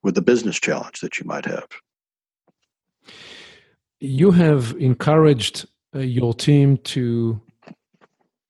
with 0.04 0.14
the 0.14 0.22
business 0.22 0.60
challenge 0.60 1.00
that 1.00 1.18
you 1.18 1.26
might 1.26 1.44
have. 1.44 1.66
You 3.98 4.30
have 4.30 4.76
encouraged 4.78 5.66
uh, 5.92 5.98
your 5.98 6.34
team 6.34 6.76
to 6.78 7.40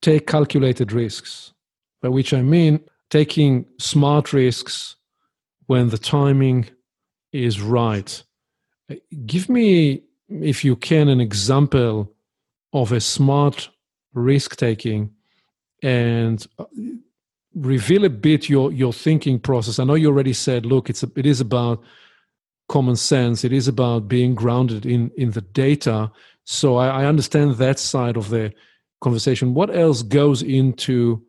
take 0.03 0.27
calculated 0.27 0.93
risks, 0.93 1.55
by 2.03 2.11
which 2.11 2.35
I 2.35 2.43
mean 2.43 2.81
taking 3.09 3.65
smart 3.79 4.35
risks 4.35 4.97
when 5.69 5.89
the 5.89 5.99
timing 5.99 6.69
is 7.33 7.63
right. 7.63 8.23
Uh, 8.91 8.97
give 9.25 9.49
me, 9.49 10.03
if 10.29 10.67
you 10.67 10.77
can, 10.77 11.09
an 11.09 11.21
example 11.21 12.13
of 12.75 12.93
a 12.93 13.01
smart 13.01 13.71
risk 14.17 14.57
taking 14.57 15.11
and 15.83 16.47
uh, 16.59 16.65
reveal 17.55 18.05
a 18.05 18.11
bit 18.11 18.49
your 18.49 18.73
your 18.73 18.93
thinking 18.93 19.39
process. 19.39 19.79
I 19.79 19.85
know 19.85 19.95
you 19.95 20.09
already 20.09 20.33
said, 20.33 20.67
look, 20.67 20.91
it's 20.91 21.03
a, 21.03 21.11
it 21.17 21.27
is 21.27 21.41
about 21.41 21.83
common 22.69 22.97
sense. 22.97 23.45
It 23.45 23.53
is 23.53 23.69
about 23.69 24.09
being 24.09 24.35
grounded 24.35 24.85
in 24.87 25.11
in 25.17 25.31
the 25.31 25.43
data. 25.43 26.11
So 26.45 26.77
I, 26.77 27.03
I 27.03 27.05
understand 27.07 27.57
that 27.57 27.79
side 27.79 28.17
of 28.17 28.31
the 28.31 28.53
conversation. 29.01 29.55
What 29.55 29.75
else 29.75 30.03
goes 30.03 30.43
into 30.43 31.23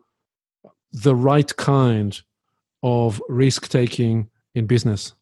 the 0.91 1.15
right 1.15 1.56
kind 1.58 2.19
of 2.84 3.21
risk 3.28 3.67
taking 3.67 4.30
in 4.56 4.67
business? 4.67 5.13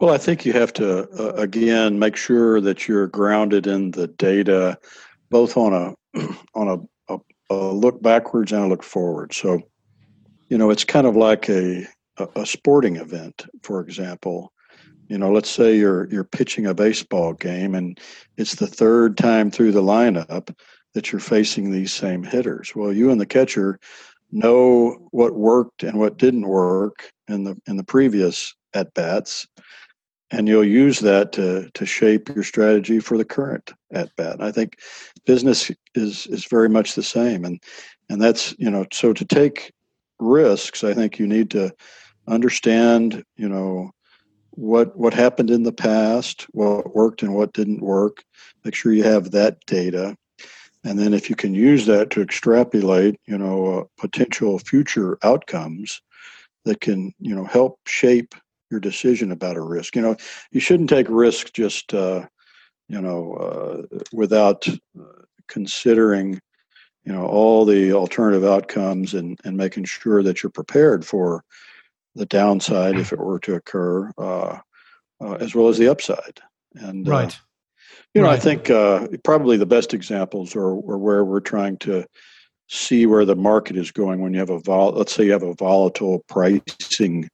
Well, 0.00 0.14
I 0.14 0.18
think 0.18 0.46
you 0.46 0.52
have 0.52 0.72
to 0.74 1.08
uh, 1.18 1.32
again 1.34 1.98
make 1.98 2.16
sure 2.16 2.60
that 2.60 2.86
you're 2.86 3.08
grounded 3.08 3.66
in 3.66 3.90
the 3.90 4.06
data, 4.06 4.78
both 5.30 5.56
on 5.56 5.72
a 5.72 5.94
on 6.54 6.68
a, 7.08 7.14
a, 7.14 7.18
a, 7.50 7.72
look 7.72 8.02
backwards 8.02 8.52
and 8.52 8.64
a 8.64 8.68
look 8.68 8.82
forward. 8.82 9.32
So, 9.32 9.60
you 10.48 10.58
know, 10.58 10.70
it's 10.70 10.84
kind 10.84 11.06
of 11.06 11.16
like 11.16 11.48
a 11.48 11.86
a 12.34 12.44
sporting 12.44 12.96
event, 12.96 13.46
for 13.62 13.80
example. 13.80 14.52
You 15.08 15.18
know, 15.18 15.32
let's 15.32 15.50
say 15.50 15.76
you're 15.76 16.08
you're 16.10 16.24
pitching 16.24 16.66
a 16.66 16.74
baseball 16.74 17.32
game 17.32 17.74
and 17.74 17.98
it's 18.36 18.56
the 18.56 18.66
third 18.66 19.16
time 19.16 19.50
through 19.50 19.72
the 19.72 19.82
lineup 19.82 20.54
that 20.94 21.12
you're 21.12 21.20
facing 21.20 21.70
these 21.70 21.92
same 21.92 22.22
hitters. 22.22 22.72
Well, 22.74 22.92
you 22.92 23.10
and 23.10 23.20
the 23.20 23.26
catcher 23.26 23.78
know 24.30 25.08
what 25.10 25.34
worked 25.34 25.82
and 25.82 25.98
what 25.98 26.18
didn't 26.18 26.46
work 26.46 27.12
in 27.28 27.44
the 27.44 27.56
in 27.66 27.76
the 27.76 27.84
previous 27.84 28.54
at 28.74 28.92
bats 28.94 29.46
and 30.30 30.46
you'll 30.46 30.64
use 30.64 31.00
that 31.00 31.32
to 31.32 31.70
to 31.74 31.86
shape 31.86 32.28
your 32.28 32.44
strategy 32.44 32.98
for 33.00 33.16
the 33.16 33.24
current 33.24 33.72
at 33.92 34.14
bat. 34.16 34.42
I 34.42 34.52
think 34.52 34.78
business 35.26 35.70
is 35.94 36.26
is 36.26 36.44
very 36.44 36.68
much 36.68 36.94
the 36.94 37.02
same 37.02 37.44
and 37.44 37.60
and 38.08 38.20
that's, 38.20 38.54
you 38.58 38.70
know, 38.70 38.86
so 38.92 39.12
to 39.12 39.24
take 39.24 39.72
risks, 40.18 40.82
I 40.82 40.94
think 40.94 41.18
you 41.18 41.26
need 41.26 41.50
to 41.50 41.72
understand, 42.26 43.22
you 43.36 43.48
know, 43.48 43.90
what 44.50 44.96
what 44.96 45.14
happened 45.14 45.50
in 45.50 45.62
the 45.62 45.72
past, 45.72 46.46
what 46.50 46.94
worked 46.94 47.22
and 47.22 47.34
what 47.34 47.52
didn't 47.52 47.80
work. 47.80 48.24
Make 48.64 48.74
sure 48.74 48.92
you 48.92 49.04
have 49.04 49.30
that 49.30 49.58
data, 49.66 50.16
and 50.84 50.98
then 50.98 51.14
if 51.14 51.30
you 51.30 51.36
can 51.36 51.54
use 51.54 51.86
that 51.86 52.10
to 52.10 52.22
extrapolate, 52.22 53.20
you 53.26 53.38
know, 53.38 53.66
uh, 53.66 53.84
potential 53.98 54.58
future 54.58 55.16
outcomes 55.22 56.00
that 56.64 56.80
can 56.80 57.12
you 57.20 57.36
know 57.36 57.44
help 57.44 57.78
shape 57.86 58.34
your 58.70 58.80
decision 58.80 59.32
about 59.32 59.56
a 59.56 59.62
risk. 59.62 59.96
You 59.96 60.02
know, 60.02 60.16
you 60.50 60.60
shouldn't 60.60 60.90
take 60.90 61.06
risk 61.08 61.52
just 61.52 61.94
uh, 61.94 62.26
you 62.88 63.00
know 63.00 63.34
uh, 63.34 63.98
without 64.12 64.66
uh, 64.68 65.22
considering 65.48 66.40
you 67.04 67.12
know 67.12 67.26
all 67.26 67.64
the 67.64 67.92
alternative 67.92 68.44
outcomes 68.44 69.14
and 69.14 69.38
and 69.44 69.56
making 69.56 69.84
sure 69.84 70.22
that 70.22 70.42
you're 70.42 70.50
prepared 70.50 71.04
for 71.04 71.44
the 72.14 72.26
downside 72.26 72.96
if 72.96 73.12
it 73.12 73.18
were 73.18 73.38
to 73.40 73.54
occur, 73.54 74.10
uh, 74.18 74.58
uh, 75.20 75.32
as 75.34 75.54
well 75.54 75.68
as 75.68 75.78
the 75.78 75.88
upside. 75.88 76.40
And 76.74 77.08
uh, 77.08 77.10
right. 77.10 77.38
you 78.14 78.22
know, 78.22 78.28
right. 78.28 78.38
I 78.38 78.40
think 78.40 78.70
uh, 78.70 79.06
probably 79.24 79.56
the 79.56 79.66
best 79.66 79.94
examples 79.94 80.54
are, 80.54 80.68
are, 80.68 80.98
where 80.98 81.24
we're 81.24 81.40
trying 81.40 81.78
to 81.78 82.04
see 82.68 83.06
where 83.06 83.24
the 83.24 83.36
market 83.36 83.76
is 83.76 83.90
going 83.90 84.20
when 84.20 84.34
you 84.34 84.40
have 84.40 84.50
a 84.50 84.60
vol. 84.60 84.92
Let's 84.92 85.14
say 85.14 85.24
you 85.24 85.32
have 85.32 85.42
a 85.42 85.54
volatile 85.54 86.24
pricing 86.28 87.30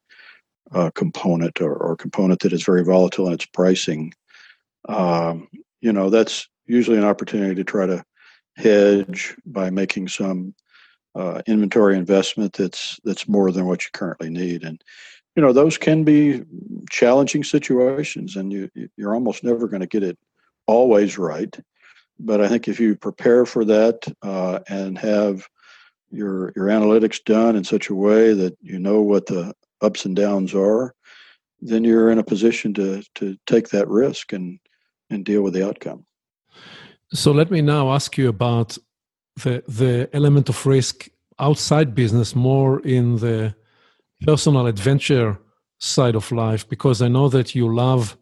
uh, 0.73 0.91
component 0.95 1.61
or, 1.61 1.75
or 1.75 1.97
component 1.97 2.41
that 2.41 2.53
is 2.53 2.65
very 2.65 2.85
volatile 2.85 3.27
in 3.27 3.35
its 3.35 3.47
pricing. 3.47 4.13
Um, 4.89 5.49
you 5.81 5.93
know, 5.93 6.11
that's 6.11 6.49
usually 6.67 6.97
an 6.97 7.05
opportunity 7.05 7.55
to 7.55 7.65
try 7.65 7.87
to 7.87 8.05
hedge 8.57 9.37
by 9.45 9.71
making 9.71 10.09
some 10.09 10.55
uh, 11.15 11.43
inventory 11.47 11.97
investment 11.97 12.53
that's 12.55 12.99
that's 13.05 13.29
more 13.29 13.53
than 13.53 13.67
what 13.67 13.85
you 13.85 13.91
currently 13.93 14.31
need 14.31 14.65
and 14.65 14.83
you 15.37 15.43
know 15.43 15.53
those 15.53 15.79
can 15.79 16.03
be 16.05 16.43
challenging 16.91 17.45
situations 17.45 18.37
and 18.37 18.53
you 18.53 18.69
you're 18.97 19.15
almost 19.15 19.45
never 19.45 19.69
going 19.69 19.81
to 19.81 19.87
get 19.87 20.03
it 20.03 20.19
always 20.67 21.17
right 21.17 21.59
but 22.19 22.41
i 22.41 22.49
think 22.49 22.67
if 22.67 22.81
you 22.81 22.97
prepare 22.97 23.47
for 23.47 23.65
that 23.65 24.05
uh, 24.23 24.59
and 24.69 24.99
have 24.99 25.49
your 26.11 26.53
your 26.57 26.67
analytics 26.67 27.23
done 27.23 27.55
in 27.55 27.65
such 27.65 27.89
a 27.91 27.95
way 27.95 28.33
that 28.35 28.57
you 28.61 28.79
know 28.79 29.01
what 29.01 29.27
the 29.27 29.55
ups 29.85 30.05
and 30.05 30.17
downs 30.17 30.55
are 30.55 30.95
then 31.65 31.83
you're 31.83 32.11
in 32.11 32.19
a 32.19 32.25
position 32.25 32.75
to 32.75 33.03
to 33.15 33.37
take 33.47 33.69
that 33.71 33.89
risk 33.89 34.33
and 34.33 34.59
and 35.11 35.25
deal 35.25 35.43
with 35.43 35.55
the 35.55 35.67
outcome. 35.67 36.05
So 37.13 37.33
let 37.33 37.51
me 37.51 37.63
now 37.63 37.93
ask 37.93 38.19
you 38.19 38.29
about 38.29 38.79
the 39.43 39.63
the 39.67 40.09
element 40.13 40.49
of 40.49 40.67
risk 40.67 41.09
outside 41.39 41.95
business, 41.95 42.35
more 42.35 42.81
in 42.81 43.17
the 43.17 43.55
personal 44.21 44.67
adventure 44.67 45.39
side 45.79 46.15
of 46.15 46.31
life, 46.31 46.69
because 46.69 47.03
I 47.03 47.09
know 47.09 47.29
that 47.29 47.55
you 47.55 47.75
love 47.75 48.17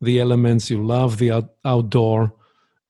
the 0.00 0.20
elements, 0.20 0.70
you 0.70 0.84
love 0.84 1.18
the 1.18 1.32
out- 1.32 1.54
outdoor, 1.64 2.32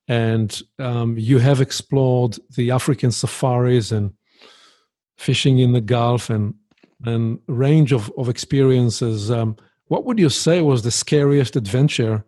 and 0.07 0.63
um, 0.79 1.19
you 1.19 1.39
have 1.39 1.61
explored 1.61 2.39
the 2.57 2.71
African 2.71 3.11
safaris 3.11 3.93
and 3.93 4.13
fishing 5.17 5.59
in 5.59 5.73
the 5.73 5.81
Gulf 5.81 6.31
and 6.31 6.55
and 7.05 7.39
range 7.47 7.93
of, 7.93 8.13
of 8.17 8.29
experiences. 8.29 9.31
Um, 9.31 9.57
what 9.87 10.05
would 10.05 10.19
you 10.19 10.29
say 10.29 10.61
was 10.63 10.83
the 10.83 10.91
scariest 10.91 11.57
adventure 11.57 12.25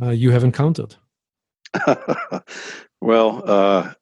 uh, 0.00 0.10
you 0.10 0.30
have 0.30 0.44
encountered? 0.44 0.94
well, 3.00 3.42
uh, 3.46 3.92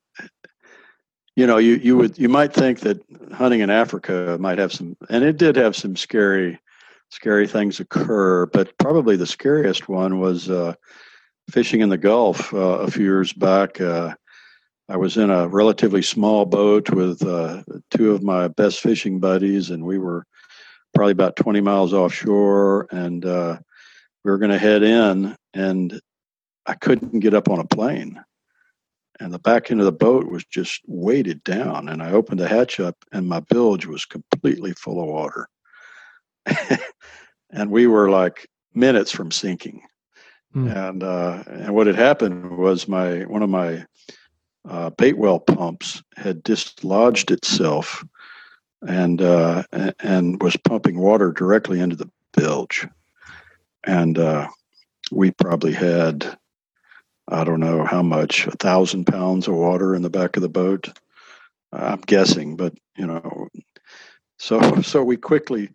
you 1.36 1.46
know, 1.46 1.58
you 1.58 1.76
you 1.76 1.96
would 1.96 2.18
you 2.18 2.28
might 2.28 2.52
think 2.52 2.80
that 2.80 3.00
hunting 3.32 3.60
in 3.60 3.70
Africa 3.70 4.36
might 4.40 4.58
have 4.58 4.72
some, 4.72 4.96
and 5.08 5.24
it 5.24 5.36
did 5.36 5.56
have 5.56 5.76
some 5.76 5.96
scary, 5.96 6.58
scary 7.10 7.46
things 7.46 7.80
occur. 7.80 8.46
But 8.46 8.76
probably 8.78 9.16
the 9.16 9.26
scariest 9.26 9.88
one 9.88 10.18
was 10.18 10.50
uh, 10.50 10.74
fishing 11.50 11.80
in 11.80 11.88
the 11.88 11.96
Gulf 11.96 12.52
uh, 12.52 12.80
a 12.80 12.90
few 12.90 13.04
years 13.04 13.32
back. 13.32 13.80
I 14.90 14.96
was 14.96 15.16
in 15.16 15.30
a 15.30 15.46
relatively 15.46 16.02
small 16.02 16.44
boat 16.44 16.90
with 16.90 17.22
uh, 17.24 17.62
two 17.92 18.10
of 18.10 18.24
my 18.24 18.48
best 18.48 18.80
fishing 18.80 19.20
buddies, 19.20 19.70
and 19.70 19.84
we 19.84 19.98
were 19.98 20.26
probably 20.94 21.12
about 21.12 21.36
20 21.36 21.60
miles 21.60 21.94
offshore, 21.94 22.88
and 22.90 23.24
uh, 23.24 23.56
we 24.24 24.32
were 24.32 24.38
going 24.38 24.50
to 24.50 24.58
head 24.58 24.82
in, 24.82 25.36
and 25.54 26.00
I 26.66 26.74
couldn't 26.74 27.20
get 27.20 27.34
up 27.34 27.48
on 27.48 27.60
a 27.60 27.66
plane. 27.66 28.20
And 29.20 29.32
the 29.32 29.38
back 29.38 29.70
end 29.70 29.78
of 29.78 29.86
the 29.86 29.92
boat 29.92 30.26
was 30.26 30.44
just 30.44 30.80
weighted 30.88 31.44
down, 31.44 31.88
and 31.88 32.02
I 32.02 32.10
opened 32.10 32.40
the 32.40 32.48
hatch 32.48 32.80
up, 32.80 32.96
and 33.12 33.28
my 33.28 33.38
bilge 33.38 33.86
was 33.86 34.04
completely 34.04 34.72
full 34.72 35.00
of 35.00 35.06
water. 35.06 35.48
and 37.52 37.70
we 37.70 37.86
were 37.86 38.10
like 38.10 38.48
minutes 38.74 39.12
from 39.12 39.30
sinking. 39.30 39.82
Mm. 40.52 40.88
And 40.88 41.02
uh, 41.04 41.44
and 41.46 41.74
what 41.76 41.86
had 41.86 41.94
happened 41.94 42.58
was 42.58 42.88
my 42.88 43.20
one 43.26 43.44
of 43.44 43.50
my 43.50 43.86
uh, 44.68 44.90
bait 44.90 45.16
well 45.16 45.38
pumps 45.38 46.02
had 46.16 46.42
dislodged 46.42 47.30
itself 47.30 48.04
and 48.86 49.20
uh, 49.20 49.62
and 50.00 50.42
was 50.42 50.56
pumping 50.56 50.98
water 50.98 51.32
directly 51.32 51.80
into 51.80 51.96
the 51.96 52.10
bilge, 52.36 52.86
and 53.84 54.18
uh, 54.18 54.48
we 55.10 55.30
probably 55.32 55.72
had 55.72 56.38
I 57.28 57.44
don't 57.44 57.60
know 57.60 57.84
how 57.84 58.02
much 58.02 58.46
a 58.46 58.52
thousand 58.52 59.06
pounds 59.06 59.48
of 59.48 59.54
water 59.54 59.94
in 59.94 60.02
the 60.02 60.10
back 60.10 60.36
of 60.36 60.42
the 60.42 60.48
boat. 60.48 60.88
I'm 61.72 62.00
guessing, 62.00 62.56
but 62.56 62.74
you 62.96 63.06
know, 63.06 63.48
so 64.38 64.80
so 64.82 65.02
we 65.02 65.16
quickly 65.16 65.70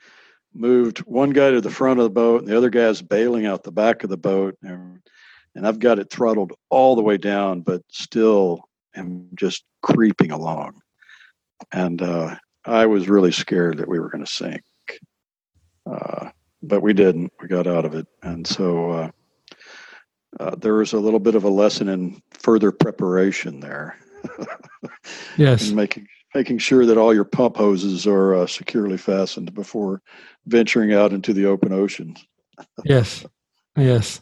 moved 0.53 0.99
one 0.99 1.31
guy 1.31 1.51
to 1.51 1.61
the 1.61 1.69
front 1.69 1.99
of 1.99 2.05
the 2.05 2.09
boat, 2.09 2.41
and 2.41 2.49
the 2.49 2.57
other 2.57 2.69
guy's 2.69 3.01
bailing 3.01 3.45
out 3.45 3.63
the 3.63 3.71
back 3.71 4.03
of 4.03 4.09
the 4.09 4.17
boat, 4.17 4.57
and, 4.63 5.01
and 5.53 5.67
I've 5.67 5.79
got 5.79 5.99
it 5.99 6.09
throttled 6.09 6.53
all 6.69 6.95
the 6.95 7.01
way 7.01 7.17
down, 7.17 7.61
but 7.61 7.81
still 7.91 8.67
am 8.95 9.29
just 9.35 9.65
creeping 9.81 10.31
along. 10.31 10.81
And 11.71 12.01
uh, 12.01 12.35
I 12.65 12.85
was 12.85 13.09
really 13.09 13.31
scared 13.31 13.77
that 13.77 13.87
we 13.87 13.99
were 13.99 14.09
going 14.09 14.25
to 14.25 14.31
sink. 14.31 14.63
Uh, 15.89 16.29
but 16.61 16.81
we 16.81 16.93
didn't. 16.93 17.31
We 17.41 17.47
got 17.47 17.67
out 17.67 17.85
of 17.85 17.93
it. 17.93 18.07
And 18.23 18.45
so 18.45 18.91
uh, 18.91 19.11
uh 20.39 20.55
there 20.55 20.73
was 20.75 20.93
a 20.93 20.99
little 20.99 21.19
bit 21.19 21.35
of 21.35 21.43
a 21.43 21.49
lesson 21.49 21.89
in 21.89 22.21
further 22.31 22.71
preparation 22.71 23.59
there. 23.59 23.97
yes. 25.37 25.69
making 25.69 26.07
making 26.33 26.57
sure 26.57 26.85
that 26.85 26.97
all 26.97 27.13
your 27.13 27.23
pump 27.23 27.55
hoses 27.55 28.05
are 28.05 28.35
uh, 28.35 28.47
securely 28.47 28.97
fastened 28.97 29.53
before 29.53 30.01
venturing 30.47 30.93
out 30.93 31.13
into 31.13 31.33
the 31.33 31.45
open 31.45 31.71
ocean. 31.71 32.15
yes. 32.83 33.25
Yes. 33.77 34.21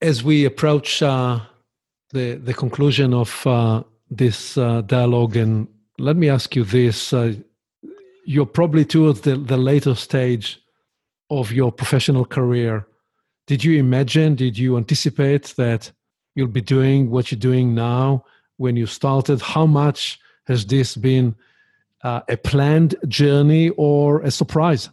As 0.00 0.22
we 0.22 0.44
approach 0.44 1.02
uh, 1.02 1.40
the 2.12 2.34
the 2.34 2.54
conclusion 2.54 3.14
of 3.14 3.46
uh, 3.46 3.82
this 4.10 4.56
uh, 4.56 4.82
dialogue, 4.82 5.36
and 5.36 5.68
let 5.98 6.16
me 6.16 6.28
ask 6.28 6.56
you 6.56 6.64
this: 6.64 7.12
uh, 7.12 7.34
You're 8.24 8.46
probably 8.46 8.84
towards 8.84 9.22
the, 9.22 9.36
the 9.36 9.56
later 9.56 9.94
stage 9.94 10.60
of 11.30 11.52
your 11.52 11.72
professional 11.72 12.24
career. 12.24 12.86
Did 13.46 13.64
you 13.64 13.78
imagine? 13.78 14.34
Did 14.34 14.58
you 14.58 14.76
anticipate 14.76 15.54
that 15.56 15.90
you'll 16.34 16.48
be 16.48 16.60
doing 16.60 17.10
what 17.10 17.30
you're 17.30 17.38
doing 17.38 17.74
now 17.74 18.24
when 18.56 18.76
you 18.76 18.86
started? 18.86 19.40
How 19.40 19.66
much 19.66 20.18
has 20.46 20.66
this 20.66 20.96
been 20.96 21.34
uh, 22.02 22.20
a 22.28 22.36
planned 22.36 22.94
journey 23.06 23.70
or 23.70 24.20
a 24.22 24.30
surprise? 24.30 24.90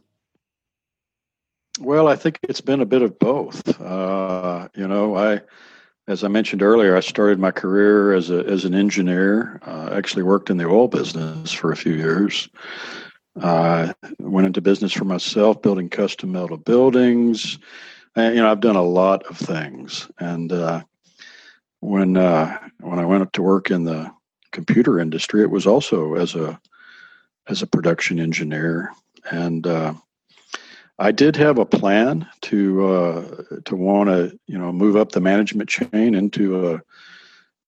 Well, 1.79 2.07
I 2.07 2.15
think 2.15 2.39
it's 2.43 2.61
been 2.61 2.81
a 2.81 2.85
bit 2.85 3.01
of 3.01 3.19
both. 3.19 3.81
Uh, 3.81 4.69
you 4.75 4.87
know, 4.87 5.17
I 5.17 5.41
as 6.07 6.23
I 6.23 6.27
mentioned 6.27 6.61
earlier, 6.61 6.95
I 6.95 6.99
started 6.99 7.39
my 7.39 7.51
career 7.51 8.13
as 8.13 8.29
a 8.29 8.45
as 8.45 8.65
an 8.65 8.75
engineer. 8.75 9.59
Uh, 9.65 9.89
actually, 9.93 10.23
worked 10.23 10.49
in 10.49 10.57
the 10.57 10.67
oil 10.67 10.87
business 10.87 11.51
for 11.51 11.71
a 11.71 11.77
few 11.77 11.93
years. 11.93 12.47
Uh, 13.41 13.91
went 14.19 14.47
into 14.47 14.61
business 14.61 14.93
for 14.93 15.05
myself, 15.05 15.61
building 15.61 15.89
custom 15.89 16.31
metal 16.31 16.57
buildings. 16.57 17.59
And, 18.15 18.33
you 18.33 18.41
know, 18.41 18.49
I've 18.49 18.61
done 18.61 18.77
a 18.77 18.83
lot 18.83 19.23
of 19.23 19.37
things. 19.37 20.09
And 20.19 20.51
uh, 20.53 20.83
when 21.81 22.17
uh, 22.17 22.57
when 22.79 22.99
I 22.99 23.05
went 23.05 23.23
up 23.23 23.31
to 23.33 23.41
work 23.41 23.71
in 23.71 23.83
the 23.83 24.11
computer 24.51 24.99
industry, 24.99 25.41
it 25.41 25.51
was 25.51 25.67
also 25.67 26.15
as 26.15 26.35
a 26.35 26.59
as 27.47 27.61
a 27.61 27.67
production 27.67 28.19
engineer. 28.19 28.91
And 29.31 29.65
uh, 29.65 29.95
I 30.97 31.11
did 31.11 31.35
have 31.35 31.57
a 31.57 31.65
plan 31.65 32.27
to 32.43 32.85
uh, 32.85 33.43
to 33.65 33.75
want 33.75 34.09
to 34.09 34.37
you 34.47 34.57
know 34.57 34.71
move 34.71 34.95
up 34.95 35.11
the 35.11 35.19
management 35.19 35.69
chain 35.69 36.15
into 36.15 36.81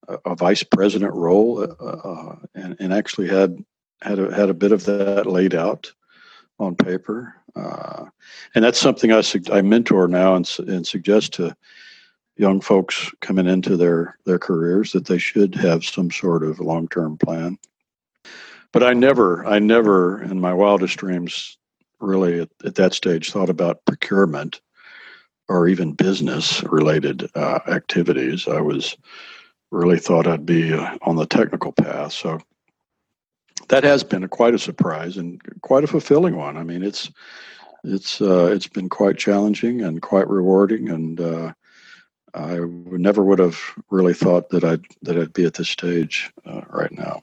a, 0.07 0.17
a 0.25 0.35
vice 0.35 0.63
president 0.63 1.13
role, 1.13 1.61
uh, 1.61 1.85
uh, 1.85 2.35
and, 2.55 2.77
and 2.79 2.93
actually 2.93 3.27
had 3.27 3.63
had 4.01 4.19
a, 4.19 4.33
had 4.33 4.49
a 4.49 4.53
bit 4.53 4.71
of 4.71 4.85
that 4.85 5.25
laid 5.25 5.53
out 5.53 5.91
on 6.59 6.75
paper, 6.75 7.35
uh, 7.55 8.05
and 8.55 8.63
that's 8.63 8.79
something 8.79 9.11
I 9.11 9.21
I 9.51 9.61
mentor 9.61 10.07
now 10.07 10.35
and, 10.35 10.49
and 10.59 10.87
suggest 10.87 11.33
to 11.33 11.55
young 12.37 12.61
folks 12.61 13.11
coming 13.19 13.47
into 13.47 13.75
their 13.75 14.17
their 14.25 14.39
careers 14.39 14.93
that 14.93 15.07
they 15.07 15.17
should 15.17 15.53
have 15.55 15.83
some 15.83 16.11
sort 16.11 16.43
of 16.43 16.61
long 16.61 16.87
term 16.87 17.17
plan. 17.17 17.57
But 18.71 18.83
I 18.83 18.93
never 18.93 19.45
I 19.45 19.59
never 19.59 20.23
in 20.23 20.39
my 20.39 20.53
wildest 20.53 20.97
dreams 20.97 21.57
really 21.99 22.41
at, 22.41 22.49
at 22.65 22.75
that 22.75 22.93
stage 22.93 23.31
thought 23.31 23.49
about 23.49 23.85
procurement 23.85 24.61
or 25.49 25.67
even 25.67 25.93
business 25.93 26.63
related 26.63 27.29
uh, 27.35 27.59
activities. 27.67 28.47
I 28.47 28.61
was 28.61 28.97
really 29.71 29.99
thought 29.99 30.27
I'd 30.27 30.45
be 30.45 30.73
uh, 30.73 30.97
on 31.01 31.15
the 31.15 31.25
technical 31.25 31.71
path. 31.71 32.13
So 32.13 32.39
that 33.69 33.83
has 33.83 34.03
been 34.03 34.23
a, 34.23 34.27
quite 34.27 34.53
a 34.53 34.59
surprise 34.59 35.17
and 35.17 35.41
quite 35.61 35.83
a 35.83 35.87
fulfilling 35.87 36.35
one. 36.35 36.57
I 36.57 36.63
mean, 36.63 36.83
it's 36.83 37.09
it's 37.83 38.21
uh, 38.21 38.49
it's 38.51 38.67
been 38.67 38.89
quite 38.89 39.17
challenging 39.17 39.81
and 39.81 40.01
quite 40.01 40.27
rewarding, 40.27 40.89
and 40.89 41.19
uh, 41.19 41.53
I 42.33 42.59
never 42.59 43.23
would 43.23 43.39
have 43.39 43.59
really 43.89 44.13
thought 44.13 44.49
that 44.49 44.63
I'd 44.63 44.85
that 45.03 45.17
I'd 45.17 45.33
be 45.33 45.45
at 45.45 45.55
this 45.55 45.69
stage 45.69 46.31
uh, 46.45 46.61
right 46.69 46.91
now. 46.91 47.21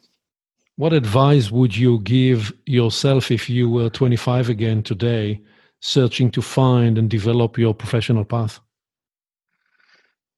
What 0.76 0.92
advice 0.92 1.52
would 1.52 1.76
you 1.76 2.00
give 2.00 2.52
yourself 2.66 3.30
if 3.30 3.48
you 3.48 3.70
were 3.70 3.90
25 3.90 4.48
again 4.48 4.82
today, 4.82 5.40
searching 5.80 6.30
to 6.32 6.42
find 6.42 6.98
and 6.98 7.08
develop 7.08 7.56
your 7.56 7.74
professional 7.74 8.24
path? 8.24 8.58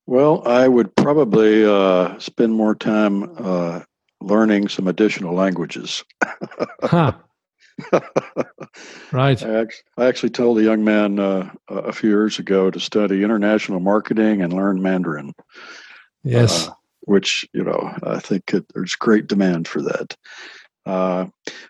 Well, 0.06 0.46
I 0.46 0.68
would 0.68 0.94
probably 0.94 1.64
uh, 1.64 2.18
spend 2.18 2.52
more 2.52 2.74
time 2.74 3.30
uh, 3.38 3.80
learning 4.20 4.68
some 4.68 4.88
additional 4.88 5.34
languages. 5.34 6.04
huh. 6.82 7.12
right. 9.12 9.42
I 9.42 9.66
actually, 9.98 10.30
told 10.30 10.58
a 10.58 10.62
young 10.62 10.84
man 10.84 11.18
uh, 11.18 11.50
a 11.68 11.92
few 11.92 12.10
years 12.10 12.38
ago 12.38 12.70
to 12.70 12.80
study 12.80 13.24
international 13.24 13.80
marketing 13.80 14.42
and 14.42 14.52
learn 14.52 14.80
Mandarin. 14.80 15.34
Yes. 16.22 16.68
Uh, 16.68 16.72
which 17.00 17.48
you 17.52 17.64
know 17.64 17.94
I 18.02 18.18
think 18.18 18.52
it, 18.52 18.64
there's 18.74 18.94
great 18.94 19.26
demand 19.26 19.68
for 19.68 19.82
that. 19.82 20.16
Uh, 20.84 21.26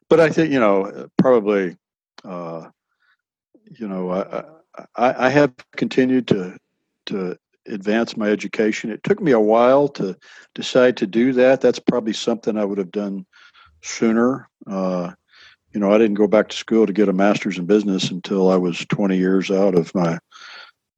but 0.09 0.21
I 0.21 0.31
think 0.31 0.53
you 0.53 0.61
know 0.61 1.09
probably 1.19 1.77
uh, 2.25 2.69
you 3.79 3.89
know 3.89 4.11
I, 4.11 4.45
I, 4.97 5.27
I 5.27 5.29
have 5.31 5.55
continued 5.77 6.29
to 6.29 6.59
to 7.07 7.37
advance 7.69 8.17
my 8.17 8.29
education. 8.29 8.91
It 8.91 9.03
took 9.03 9.21
me 9.21 9.33
a 9.33 9.41
while 9.41 9.89
to 9.89 10.17
decide 10.55 10.97
to 10.99 11.07
do 11.07 11.33
that. 11.33 11.61
That's 11.61 11.79
probably 11.79 12.13
something 12.13 12.57
I 12.57 12.65
would 12.65 12.79
have 12.79 12.93
done 12.93 13.27
sooner. 13.83 14.49
Uh, 14.67 15.13
you 15.73 15.81
know, 15.81 15.93
I 15.93 15.99
didn't 15.99 16.15
go 16.15 16.27
back 16.27 16.49
to 16.49 16.57
school 16.57 16.87
to 16.87 16.93
get 16.93 17.09
a 17.09 17.13
master's 17.13 17.59
in 17.59 17.67
business 17.67 18.11
until 18.11 18.51
I 18.51 18.57
was 18.57 18.87
20 18.89 19.17
years 19.17 19.51
out 19.51 19.75
of 19.75 19.95
my 19.95 20.19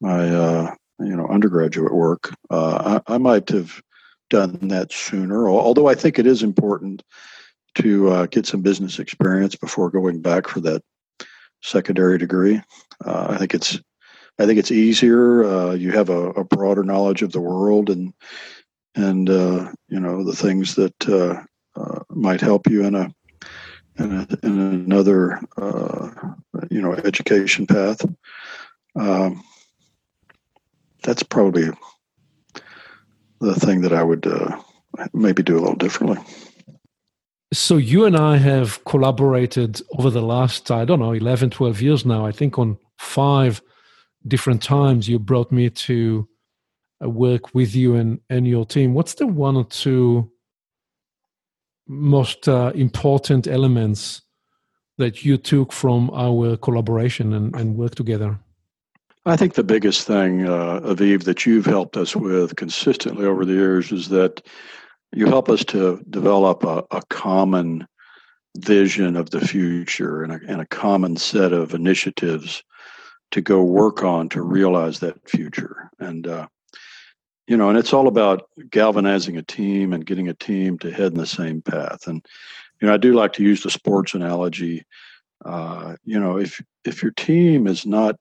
my 0.01 0.29
uh, 0.29 0.75
you 1.01 1.17
know 1.17 1.27
undergraduate 1.27 1.95
work. 1.95 2.33
Uh, 2.51 3.01
I, 3.09 3.15
I, 3.15 3.19
might 3.19 3.49
have 3.49 3.81
done 4.31 4.69
that 4.69 4.93
sooner. 4.93 5.49
Although 5.49 5.89
I 5.89 5.95
think 5.95 6.19
it 6.19 6.27
is 6.27 6.43
important 6.43 7.03
to 7.77 8.09
uh, 8.11 8.27
get 8.27 8.47
some 8.47 8.63
business 8.63 8.99
experience 8.99 9.55
before 9.55 9.91
going 9.91 10.21
back 10.21 10.49
for 10.49 10.61
that 10.61 10.83
secondary 11.63 12.19
degree. 12.19 12.61
Uh, 13.05 13.27
I 13.31 13.37
think 13.39 13.55
it's 13.55 13.79
I 14.39 14.47
think 14.47 14.59
it's 14.59 14.71
easier. 14.71 15.45
Uh, 15.45 15.73
you 15.73 15.91
have 15.93 16.11
a, 16.11 16.31
a, 16.31 16.45
broader 16.45 16.85
knowledge 16.85 17.23
of 17.23 17.33
the 17.33 17.41
world 17.41 17.91
and 17.91 18.13
and 18.95 19.29
uh, 19.29 19.73
you 19.89 20.01
know 20.01 20.25
the 20.25 20.35
things 20.35 20.75
that 20.77 21.09
uh, 21.09 21.43
uh, 21.81 22.01
might 22.11 22.41
help 22.41 22.69
you 22.69 22.85
in 22.85 22.95
a 22.95 23.13
in, 23.99 24.13
a, 24.13 24.47
in 24.47 24.59
another 24.59 25.41
you 26.71 26.81
know 26.81 26.95
education 27.05 27.67
path. 27.67 28.05
Um, 28.97 29.43
that's 31.03 31.23
probably 31.23 31.69
the 33.41 33.55
thing 33.55 33.81
that 33.83 33.93
I 33.93 34.03
would 34.03 34.27
maybe 35.13 35.43
do 35.43 35.59
a 35.59 35.61
little 35.61 35.77
differently. 35.77 36.19
So 37.53 37.77
you 37.77 38.05
and 38.05 38.17
I 38.17 38.37
have 38.37 38.85
collaborated 38.85 39.81
over 39.99 40.11
the 40.11 40.21
last, 40.21 40.71
I 40.71 40.85
don't 40.85 41.01
know, 41.01 41.13
11, 41.13 41.51
12 41.51 41.81
years 41.81 42.05
now, 42.05 42.27
I 42.27 42.33
think 42.33 42.59
on 42.59 42.77
five 42.99 43.63
different 44.27 44.63
times 44.63 45.09
you 45.09 45.19
brought 45.19 45.51
me 45.51 45.71
to 45.71 46.29
uh, 47.03 47.09
work 47.09 47.55
with 47.55 47.75
you 47.75 47.95
and, 47.95 48.21
and 48.29 48.47
your 48.47 48.67
team. 48.67 48.93
What's 48.93 49.15
the 49.15 49.27
one 49.27 49.57
or 49.57 49.65
two 49.65 50.31
most 51.87 52.49
uh, 52.49 52.73
important 52.75 53.47
elements 53.47 54.21
that 54.99 55.25
you 55.25 55.39
took 55.39 55.73
from 55.73 56.11
our 56.11 56.57
collaboration 56.59 57.33
and, 57.33 57.55
and 57.55 57.77
work 57.77 57.95
together? 57.95 58.39
I 59.29 59.37
think 59.37 59.55
the 59.55 59.65
biggest 59.65 60.07
thing, 60.07 60.47
uh, 60.47 60.81
Aviv, 60.81 61.25
that 61.25 61.45
you've 61.45 61.67
helped 61.67 61.97
us 61.97 62.17
with 62.17 62.57
consistently 62.57 63.27
over 63.27 63.45
the 63.45 63.53
years 63.53 63.93
is 63.93 64.09
that 64.09 64.47
you 65.13 65.27
help 65.27 65.49
us 65.51 65.65
to 65.67 66.03
develop 66.09 66.65
a, 66.65 66.85
a 66.91 67.03
common 67.11 67.87
vision 68.57 69.17
of 69.17 69.31
the 69.31 69.41
future 69.41 70.23
and 70.23 70.33
a, 70.33 70.41
and 70.49 70.61
a 70.61 70.67
common 70.67 71.17
set 71.17 71.53
of 71.53 71.75
initiatives 71.75 72.63
to 73.31 73.43
go 73.43 73.63
work 73.63 74.03
on 74.03 74.29
to 74.31 74.41
realize 74.41 75.01
that 75.01 75.29
future. 75.29 75.91
And, 75.99 76.27
uh, 76.27 76.47
you 77.47 77.57
know, 77.57 77.69
and 77.69 77.79
it's 77.79 77.93
all 77.93 78.09
about 78.09 78.49
galvanizing 78.71 79.37
a 79.37 79.43
team 79.43 79.93
and 79.93 80.07
getting 80.07 80.29
a 80.29 80.35
team 80.35 80.79
to 80.79 80.91
head 80.91 81.13
in 81.13 81.19
the 81.19 81.27
same 81.27 81.61
path. 81.61 82.07
And, 82.07 82.25
you 82.81 82.89
know, 82.89 82.95
I 82.95 82.97
do 82.97 83.13
like 83.13 83.35
to 83.35 83.43
use 83.43 83.63
the 83.63 83.71
sports 83.71 84.15
analogy. 84.15 84.85
Uh, 85.45 85.97
you 86.05 86.19
know, 86.19 86.39
if 86.39 86.63
if 86.85 87.03
your 87.03 87.13
team 87.13 87.67
is 87.67 87.85
not, 87.85 88.17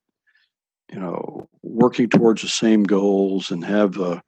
you 0.92 1.00
know, 1.00 1.48
working 1.64 2.10
towards 2.10 2.42
the 2.42 2.48
same 2.48 2.84
goals 2.84 3.52
and 3.52 3.64
have 3.66 3.98
a, 3.98 4.22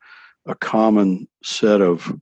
a 0.45 0.55
common 0.55 1.27
set 1.43 1.81
of 1.81 2.13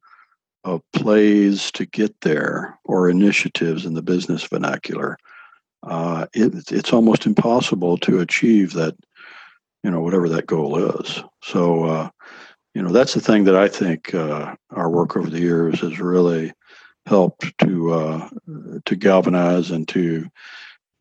of 0.63 0.81
plays 0.91 1.71
to 1.71 1.85
get 1.85 2.19
there 2.21 2.77
or 2.83 3.09
initiatives 3.09 3.85
in 3.85 3.93
the 3.93 4.01
business 4.01 4.43
vernacular, 4.43 5.17
uh, 5.83 6.25
it, 6.33 6.71
it's 6.71 6.91
almost 6.91 7.25
impossible 7.25 7.97
to 7.97 8.19
achieve 8.19 8.73
that, 8.73 8.93
you 9.83 9.89
know, 9.89 10.01
whatever 10.01 10.27
that 10.27 10.45
goal 10.45 10.77
is. 10.99 11.23
So, 11.41 11.85
uh, 11.85 12.09
you 12.73 12.81
know, 12.81 12.91
that's 12.91 13.13
the 13.13 13.21
thing 13.21 13.45
that 13.45 13.55
I 13.55 13.69
think 13.69 14.13
uh, 14.13 14.55
our 14.71 14.89
work 14.89 15.15
over 15.15 15.29
the 15.29 15.39
years 15.39 15.79
has 15.79 15.99
really 15.99 16.51
helped 17.05 17.57
to 17.59 17.93
uh, 17.93 18.29
to 18.85 18.95
galvanize 18.95 19.71
and 19.71 19.87
to 19.87 20.27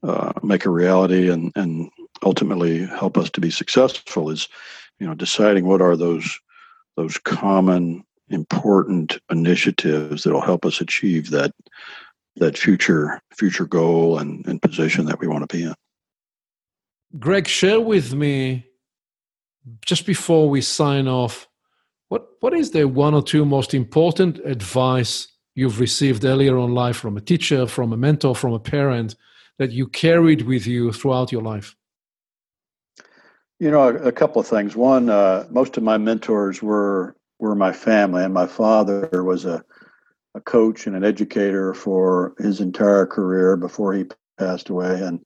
uh, 0.05 0.33
make 0.42 0.64
a 0.64 0.70
reality 0.70 1.29
and 1.29 1.53
and 1.57 1.90
ultimately 2.24 2.87
help 2.87 3.16
us 3.16 3.31
to 3.31 3.40
be 3.40 3.50
successful. 3.50 4.31
Is 4.31 4.48
you 4.98 5.07
know 5.07 5.14
deciding 5.14 5.66
what 5.66 5.83
are 5.83 5.96
those 5.96 6.38
those 6.96 7.18
common 7.18 8.05
important 8.29 9.18
initiatives 9.31 10.24
that'll 10.24 10.40
help 10.40 10.64
us 10.64 10.81
achieve 10.81 11.31
that 11.31 11.52
that 12.37 12.59
future 12.59 13.20
future 13.35 13.66
goal 13.66 14.18
and, 14.18 14.46
and 14.46 14.61
position 14.61 15.07
that 15.07 15.20
we 15.20 15.26
want 15.26 15.48
to 15.48 15.57
be 15.57 15.64
in. 15.64 15.74
Greg, 17.18 17.46
share 17.46 17.81
with 17.81 18.14
me 18.14 18.66
just 19.85 20.07
before 20.07 20.48
we 20.48 20.61
sign 20.61 21.09
off, 21.09 21.48
what 22.09 22.29
what 22.40 22.55
is 22.55 22.70
the 22.70 22.85
one 22.87 23.14
or 23.14 23.22
two 23.22 23.44
most 23.44 23.74
important 23.74 24.38
advice 24.44 25.29
you've 25.55 25.81
received 25.81 26.24
earlier 26.24 26.59
on 26.59 26.74
life 26.74 26.96
from 26.96 27.16
a 27.16 27.20
teacher, 27.20 27.66
from 27.66 27.92
a 27.92 27.96
mentor, 27.96 28.35
from 28.35 28.52
a 28.52 28.61
parent 28.61 29.14
that 29.59 29.72
you 29.72 29.88
carried 29.88 30.42
with 30.42 30.66
you 30.66 30.92
throughout 30.92 31.33
your 31.33 31.42
life? 31.42 31.74
You 33.59 33.71
know, 33.71 33.88
a, 33.88 33.95
a 34.09 34.12
couple 34.12 34.40
of 34.40 34.47
things. 34.47 34.77
One, 34.77 35.09
uh, 35.09 35.47
most 35.51 35.77
of 35.77 35.83
my 35.83 35.97
mentors 35.97 36.62
were 36.62 37.16
were 37.38 37.55
my 37.55 37.73
family, 37.73 38.25
and 38.25 38.33
my 38.33 38.47
father 38.47 39.23
was 39.25 39.45
a, 39.45 39.62
a 40.35 40.40
coach 40.40 40.87
and 40.87 40.97
an 40.97 41.05
educator 41.05 41.75
for 41.75 42.35
his 42.38 42.61
entire 42.61 43.07
career 43.07 43.57
before 43.57 43.92
he 43.92 44.05
passed 44.38 44.69
away. 44.69 45.03
And 45.03 45.25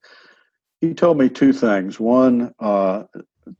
he 0.81 0.93
told 0.93 1.17
me 1.17 1.29
two 1.29 1.53
things. 1.53 1.99
One, 1.99 2.53
uh, 2.59 3.03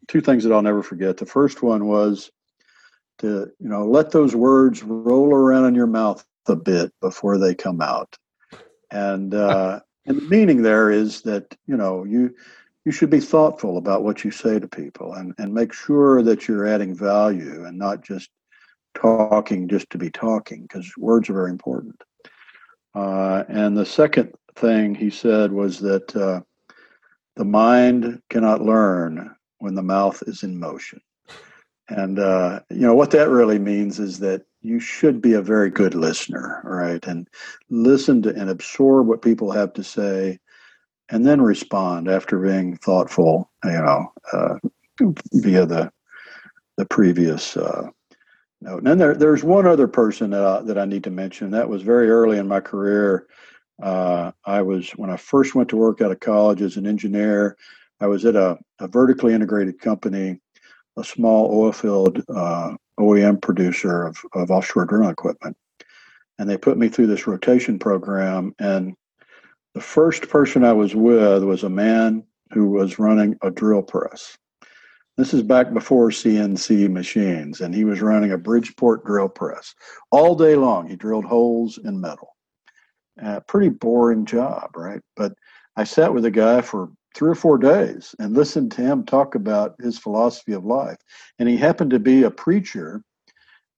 two 0.07 0.21
things 0.21 0.43
that 0.43 0.51
I'll 0.51 0.61
never 0.61 0.83
forget. 0.83 1.17
The 1.17 1.25
first 1.25 1.61
one 1.61 1.85
was 1.85 2.31
to, 3.19 3.51
you 3.59 3.69
know, 3.69 3.85
let 3.85 4.11
those 4.11 4.35
words 4.35 4.83
roll 4.83 5.33
around 5.33 5.65
in 5.65 5.75
your 5.75 5.87
mouth 5.87 6.25
a 6.47 6.55
bit 6.55 6.91
before 7.01 7.37
they 7.37 7.55
come 7.55 7.81
out. 7.81 8.17
And 8.91 9.33
uh, 9.33 9.81
and 10.05 10.17
the 10.17 10.23
meaning 10.23 10.61
there 10.61 10.91
is 10.91 11.21
that 11.21 11.55
you 11.67 11.77
know 11.77 12.03
you 12.03 12.35
you 12.85 12.91
should 12.91 13.09
be 13.09 13.19
thoughtful 13.19 13.77
about 13.77 14.03
what 14.03 14.23
you 14.23 14.31
say 14.31 14.59
to 14.59 14.67
people 14.67 15.13
and, 15.13 15.33
and 15.37 15.53
make 15.53 15.73
sure 15.73 16.23
that 16.23 16.47
you're 16.47 16.65
adding 16.67 16.95
value 16.95 17.65
and 17.65 17.77
not 17.77 18.01
just 18.01 18.29
talking 18.95 19.67
just 19.67 19.89
to 19.91 19.97
be 19.97 20.09
talking 20.09 20.63
because 20.63 20.91
words 20.97 21.29
are 21.29 21.33
very 21.33 21.51
important. 21.51 22.01
Uh, 22.95 23.43
and 23.47 23.77
the 23.77 23.85
second 23.85 24.33
thing 24.55 24.95
he 24.95 25.09
said 25.09 25.51
was 25.51 25.79
that 25.79 26.15
uh, 26.15 26.41
the 27.35 27.45
mind 27.45 28.21
cannot 28.29 28.61
learn 28.61 29.33
when 29.59 29.75
the 29.75 29.83
mouth 29.83 30.21
is 30.27 30.43
in 30.43 30.59
motion. 30.59 30.99
And 31.87 32.19
uh, 32.19 32.61
you 32.69 32.81
know 32.81 32.95
what 32.95 33.11
that 33.11 33.29
really 33.29 33.59
means 33.59 33.99
is 33.99 34.19
that 34.19 34.43
you 34.61 34.79
should 34.79 35.21
be 35.21 35.33
a 35.33 35.41
very 35.41 35.69
good 35.69 35.93
listener, 35.93 36.61
right? 36.63 37.05
And 37.05 37.27
listen 37.69 38.21
to 38.23 38.29
and 38.29 38.49
absorb 38.49 39.07
what 39.07 39.21
people 39.21 39.51
have 39.51 39.73
to 39.73 39.83
say, 39.83 40.39
and 41.11 41.25
then 41.25 41.41
respond 41.41 42.09
after 42.09 42.39
being 42.39 42.77
thoughtful. 42.77 43.51
You 43.63 43.71
know, 43.71 44.13
uh, 44.33 44.55
via 45.33 45.65
the 45.65 45.91
the 46.77 46.85
previous 46.85 47.55
uh, 47.55 47.89
no. 48.61 48.77
And 48.77 48.87
then 48.87 48.97
there, 48.97 49.15
there's 49.15 49.43
one 49.43 49.67
other 49.67 49.87
person 49.87 50.31
that 50.31 50.43
I, 50.43 50.61
that 50.61 50.77
I 50.77 50.85
need 50.85 51.03
to 51.03 51.11
mention. 51.11 51.51
That 51.51 51.69
was 51.69 51.81
very 51.81 52.09
early 52.09 52.37
in 52.37 52.47
my 52.47 52.59
career. 52.59 53.27
Uh, 53.81 54.31
I 54.45 54.61
was 54.61 54.91
when 54.91 55.09
I 55.09 55.17
first 55.17 55.55
went 55.55 55.69
to 55.69 55.77
work 55.77 56.01
out 56.01 56.11
of 56.11 56.19
college 56.19 56.61
as 56.61 56.77
an 56.77 56.87
engineer. 56.87 57.57
I 57.99 58.07
was 58.07 58.25
at 58.25 58.35
a, 58.35 58.57
a 58.79 58.87
vertically 58.87 59.33
integrated 59.33 59.79
company, 59.79 60.39
a 60.97 61.03
small 61.03 61.51
oil 61.51 61.71
field 61.71 62.23
uh, 62.29 62.75
OEM 62.99 63.41
producer 63.41 64.05
of, 64.05 64.17
of 64.33 64.51
offshore 64.51 64.85
drilling 64.85 65.09
equipment, 65.09 65.57
and 66.37 66.49
they 66.49 66.57
put 66.57 66.77
me 66.77 66.89
through 66.89 67.07
this 67.07 67.27
rotation 67.27 67.79
program. 67.79 68.53
And 68.59 68.95
the 69.73 69.81
first 69.81 70.29
person 70.29 70.63
I 70.63 70.73
was 70.73 70.95
with 70.95 71.43
was 71.43 71.63
a 71.63 71.69
man 71.69 72.23
who 72.51 72.69
was 72.69 72.99
running 72.99 73.37
a 73.41 73.49
drill 73.49 73.81
press. 73.81 74.37
This 75.17 75.33
is 75.33 75.43
back 75.43 75.73
before 75.73 76.09
CNC 76.09 76.89
machines, 76.89 77.61
and 77.61 77.73
he 77.75 77.85
was 77.85 78.01
running 78.01 78.31
a 78.31 78.37
Bridgeport 78.37 79.05
drill 79.05 79.29
press 79.29 79.73
all 80.09 80.35
day 80.35 80.55
long. 80.55 80.87
He 80.87 80.95
drilled 80.95 81.25
holes 81.25 81.77
in 81.77 81.99
metal. 81.99 82.35
Uh, 83.21 83.39
pretty 83.41 83.69
boring 83.69 84.25
job, 84.25 84.71
right? 84.75 85.01
But 85.15 85.33
I 85.75 85.83
sat 85.83 86.13
with 86.13 86.23
the 86.23 86.31
guy 86.31 86.61
for 86.61 86.89
three 87.13 87.29
or 87.29 87.35
four 87.35 87.57
days 87.57 88.15
and 88.19 88.33
listened 88.33 88.71
to 88.71 88.81
him 88.81 89.03
talk 89.03 89.35
about 89.35 89.75
his 89.79 89.97
philosophy 89.97 90.53
of 90.53 90.65
life. 90.65 90.97
And 91.39 91.47
he 91.47 91.57
happened 91.57 91.91
to 91.91 91.99
be 91.99 92.23
a 92.23 92.31
preacher 92.31 93.03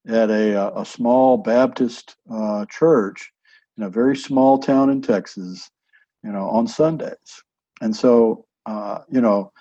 at 0.07 0.29
a, 0.29 0.55
uh, 0.55 0.81
a 0.81 0.85
small 0.85 1.37
Baptist 1.37 2.15
uh, 2.31 2.65
church 2.69 3.31
in 3.77 3.83
a 3.83 3.89
very 3.89 4.15
small 4.15 4.59
town 4.59 4.89
in 4.89 5.01
Texas, 5.01 5.69
you 6.23 6.31
know, 6.31 6.49
on 6.49 6.67
Sundays. 6.67 7.43
And 7.81 7.95
so, 7.95 8.45
uh, 8.65 8.99
you 9.09 9.21
know, 9.21 9.51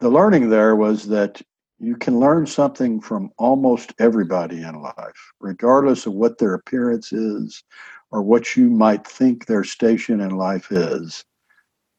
the 0.00 0.10
learning 0.10 0.50
there 0.50 0.76
was 0.76 1.08
that 1.08 1.40
you 1.78 1.96
can 1.96 2.20
learn 2.20 2.46
something 2.46 3.00
from 3.00 3.30
almost 3.38 3.94
everybody 3.98 4.62
in 4.62 4.82
life, 4.82 5.32
regardless 5.40 6.06
of 6.06 6.12
what 6.12 6.38
their 6.38 6.54
appearance 6.54 7.12
is 7.12 7.64
or 8.10 8.22
what 8.22 8.56
you 8.56 8.68
might 8.68 9.06
think 9.06 9.46
their 9.46 9.64
station 9.64 10.20
in 10.20 10.30
life 10.36 10.70
is. 10.70 11.24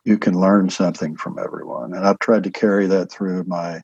You 0.06 0.18
can 0.18 0.40
learn 0.40 0.70
something 0.70 1.16
from 1.16 1.40
everyone. 1.40 1.94
And 1.94 2.06
I've 2.06 2.20
tried 2.20 2.44
to 2.44 2.52
carry 2.52 2.88
that 2.88 3.12
through 3.12 3.44
my 3.46 3.82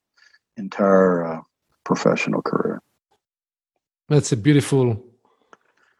entire 0.55 1.25
uh, 1.25 1.41
professional 1.83 2.41
career. 2.41 2.81
That's 4.09 4.31
a 4.31 4.37
beautiful 4.37 5.03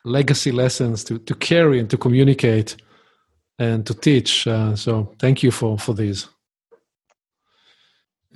legacy 0.04 0.52
lessons 0.52 1.04
to, 1.06 1.20
to 1.20 1.36
carry 1.36 1.80
and 1.80 1.90
to 1.90 1.98
communicate 1.98 2.78
and 3.60 3.86
to 3.86 3.94
teach. 3.94 4.48
Uh, 4.48 4.76
so 4.76 5.14
thank 5.20 5.44
you 5.44 5.52
for, 5.52 5.78
for 5.78 5.94
these. 5.94 6.28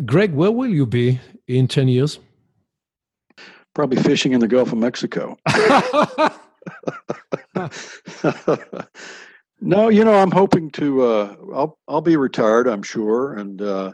Greg, 0.05 0.33
where 0.33 0.51
will 0.51 0.69
you 0.69 0.85
be 0.85 1.19
in 1.47 1.67
10 1.67 1.87
years? 1.87 2.19
Probably 3.73 4.01
fishing 4.01 4.33
in 4.33 4.39
the 4.39 4.47
Gulf 4.47 4.71
of 4.71 4.77
Mexico. 4.77 5.37
no, 9.61 9.89
you 9.89 10.03
know, 10.03 10.15
I'm 10.15 10.31
hoping 10.31 10.69
to. 10.71 11.03
Uh, 11.03 11.35
I'll 11.53 11.77
I'll 11.87 12.01
be 12.01 12.17
retired, 12.17 12.67
I'm 12.67 12.83
sure, 12.83 13.35
and 13.35 13.61
uh, 13.61 13.93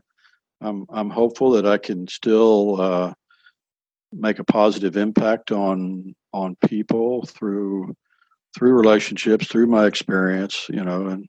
I'm 0.61 0.87
I'm 0.89 1.11
hopeful 1.11 1.51
that 1.51 1.67
I 1.67 1.77
can 1.77 2.07
still 2.07 2.81
uh, 2.81 3.13
make 4.11 4.39
a 4.39 4.43
positive 4.43 4.97
impact 4.97 5.51
on 5.51 6.15
on 6.33 6.55
people 6.67 7.25
through 7.27 7.95
through 8.57 8.73
relationships, 8.73 9.47
through 9.47 9.67
my 9.67 9.85
experience, 9.85 10.67
you 10.69 10.83
know, 10.83 11.07
and 11.07 11.27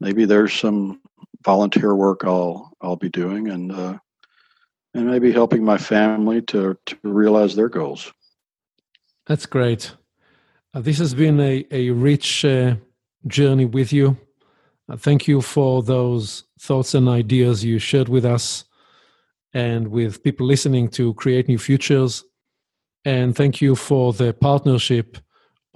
maybe 0.00 0.24
there's 0.24 0.54
some 0.54 1.00
volunteer 1.44 1.94
work 1.94 2.22
I'll 2.24 2.72
I'll 2.80 2.96
be 2.96 3.10
doing, 3.10 3.48
and 3.48 3.72
uh, 3.72 3.98
and 4.94 5.06
maybe 5.06 5.32
helping 5.32 5.62
my 5.62 5.76
family 5.76 6.40
to 6.42 6.76
to 6.86 6.96
realize 7.02 7.54
their 7.54 7.68
goals. 7.68 8.10
That's 9.26 9.44
great. 9.44 9.94
Uh, 10.72 10.80
this 10.80 10.98
has 10.98 11.14
been 11.14 11.38
a 11.40 11.66
a 11.70 11.90
rich 11.90 12.44
uh, 12.44 12.76
journey 13.26 13.66
with 13.66 13.92
you. 13.92 14.16
Uh, 14.88 14.96
thank 14.96 15.28
you 15.28 15.42
for 15.42 15.82
those 15.82 16.44
thoughts 16.58 16.94
and 16.94 17.08
ideas 17.08 17.64
you 17.64 17.78
shared 17.78 18.08
with 18.08 18.24
us 18.24 18.64
and 19.52 19.88
with 19.88 20.22
people 20.22 20.46
listening 20.46 20.88
to 20.88 21.12
create 21.14 21.48
new 21.48 21.58
futures. 21.58 22.24
And 23.04 23.36
thank 23.36 23.60
you 23.60 23.76
for 23.76 24.12
the 24.12 24.32
partnership 24.32 25.18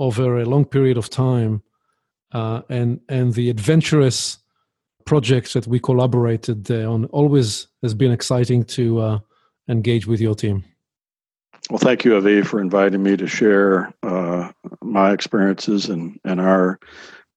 over 0.01 0.41
a 0.41 0.45
long 0.47 0.65
period 0.65 0.97
of 0.97 1.11
time 1.11 1.63
uh, 2.33 2.63
and 2.69 3.01
and 3.09 3.35
the 3.35 3.51
adventurous 3.51 4.39
projects 5.05 5.53
that 5.53 5.67
we 5.67 5.79
collaborated 5.79 6.71
on 6.71 7.05
always 7.07 7.69
has 7.83 7.95
been 7.95 8.13
exciting 8.13 8.65
to 8.65 9.01
uh, 9.01 9.19
engage 9.69 10.07
with 10.07 10.21
your 10.21 10.35
team. 10.35 10.65
Well, 11.69 11.79
thank 11.79 12.05
you, 12.05 12.17
Avi, 12.17 12.43
for 12.43 12.61
inviting 12.61 13.03
me 13.03 13.17
to 13.17 13.27
share 13.27 13.93
uh, 14.03 14.51
my 14.83 15.13
experiences 15.13 15.89
and, 15.89 16.19
and 16.25 16.41
our 16.41 16.79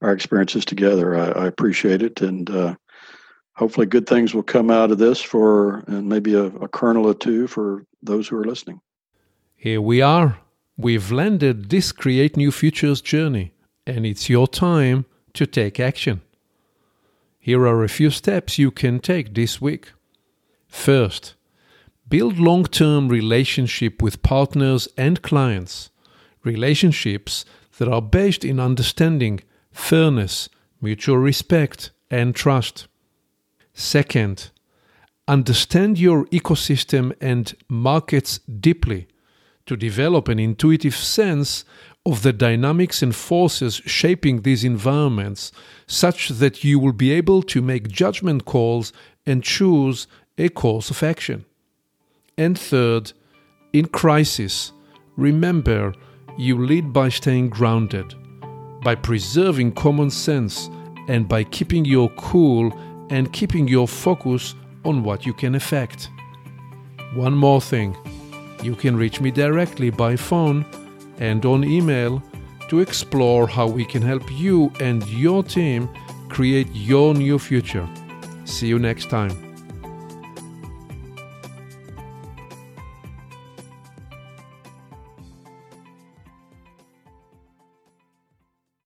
our 0.02 0.14
experiences 0.14 0.66
together. 0.66 1.16
I, 1.16 1.44
I 1.44 1.48
appreciate 1.48 2.02
it, 2.02 2.22
and 2.22 2.50
uh, 2.50 2.76
hopefully, 3.56 3.88
good 3.88 4.08
things 4.08 4.34
will 4.34 4.44
come 4.44 4.70
out 4.72 4.92
of 4.92 4.98
this 4.98 5.22
for, 5.22 5.84
and 5.88 6.08
maybe 6.08 6.34
a, 6.34 6.46
a 6.46 6.68
kernel 6.68 7.08
or 7.08 7.14
two 7.14 7.48
for 7.48 7.86
those 8.02 8.28
who 8.28 8.38
are 8.38 8.46
listening. 8.46 8.82
Here 9.56 9.82
we 9.82 10.02
are. 10.02 10.38
We've 10.76 11.12
landed 11.12 11.70
this 11.70 11.92
Create 11.92 12.36
New 12.36 12.52
Futures 12.52 13.00
journey, 13.00 13.54
and 13.86 14.08
it's 14.08 14.28
your 14.28 14.48
time 14.48 15.06
to 15.34 15.46
take 15.46 15.80
action. 15.80 16.22
Here 17.40 17.62
are 17.68 17.84
a 17.84 17.90
few 17.90 18.10
steps 18.10 18.58
you 18.58 18.72
can 18.72 19.00
take 19.00 19.36
this 19.36 19.62
week. 19.62 19.92
First, 20.68 21.36
build 22.10 22.40
long 22.40 22.64
term 22.64 23.08
relationship 23.08 24.02
with 24.02 24.24
partners 24.24 24.88
and 24.98 25.22
clients, 25.22 25.92
relationships 26.44 27.46
that 27.78 27.88
are 27.88 28.02
based 28.02 28.44
in 28.44 28.60
understanding, 28.60 29.42
fairness, 29.72 30.50
mutual 30.82 31.20
respect, 31.20 31.92
and 32.10 32.36
trust. 32.36 32.88
Second, 33.76 34.50
understand 35.28 36.00
your 36.00 36.26
ecosystem 36.26 37.16
and 37.22 37.54
markets 37.70 38.40
deeply 38.40 39.08
to 39.66 39.78
develop 39.78 40.28
an 40.28 40.40
intuitive 40.40 40.96
sense 40.96 41.64
of 42.06 42.22
the 42.22 42.34
dynamics 42.34 43.02
and 43.02 43.16
forces 43.16 43.76
shaping 43.86 44.42
these 44.42 44.64
environments 44.64 45.52
such 45.88 46.30
that 46.30 46.64
you 46.64 46.78
will 46.78 46.92
be 46.92 47.12
able 47.12 47.42
to 47.42 47.62
make 47.62 47.88
judgment 47.88 48.44
calls 48.46 48.92
and 49.26 49.44
choose 49.44 50.08
a 50.38 50.50
course 50.50 50.90
of 50.90 51.02
action. 51.02 51.46
And 52.38 52.60
third, 52.60 53.14
in 53.72 53.86
crisis, 53.86 54.74
remember 55.16 55.94
you 56.38 56.66
lead 56.66 56.92
by 56.92 57.10
staying 57.10 57.50
grounded, 57.50 58.14
by 58.84 58.96
preserving 58.96 59.74
common 59.74 60.10
sense, 60.10 60.70
and 61.08 61.28
by 61.28 61.44
keeping 61.44 61.86
your 61.86 62.10
cool 62.12 62.74
and 63.10 63.32
keeping 63.32 63.68
your 63.68 63.88
focus 63.88 64.56
on 64.84 65.04
what 65.04 65.26
you 65.26 65.34
can 65.34 65.56
affect. 65.56 66.10
One 67.14 67.34
more 67.34 67.62
thing 67.62 67.96
you 68.64 68.76
can 68.76 68.96
reach 68.96 69.22
me 69.22 69.32
directly 69.32 69.90
by 69.90 70.16
phone 70.16 70.66
and 71.20 71.46
on 71.46 71.64
email 71.64 72.24
to 72.70 72.80
explore 72.80 73.48
how 73.48 73.68
we 73.68 73.86
can 73.86 74.02
help 74.02 74.32
you 74.32 74.72
and 74.80 75.08
your 75.08 75.44
team 75.44 75.90
create 76.30 76.70
your 76.72 77.14
new 77.14 77.38
future. 77.38 77.88
See 78.46 78.68
you 78.68 78.80
next 78.80 79.10
time. 79.10 79.43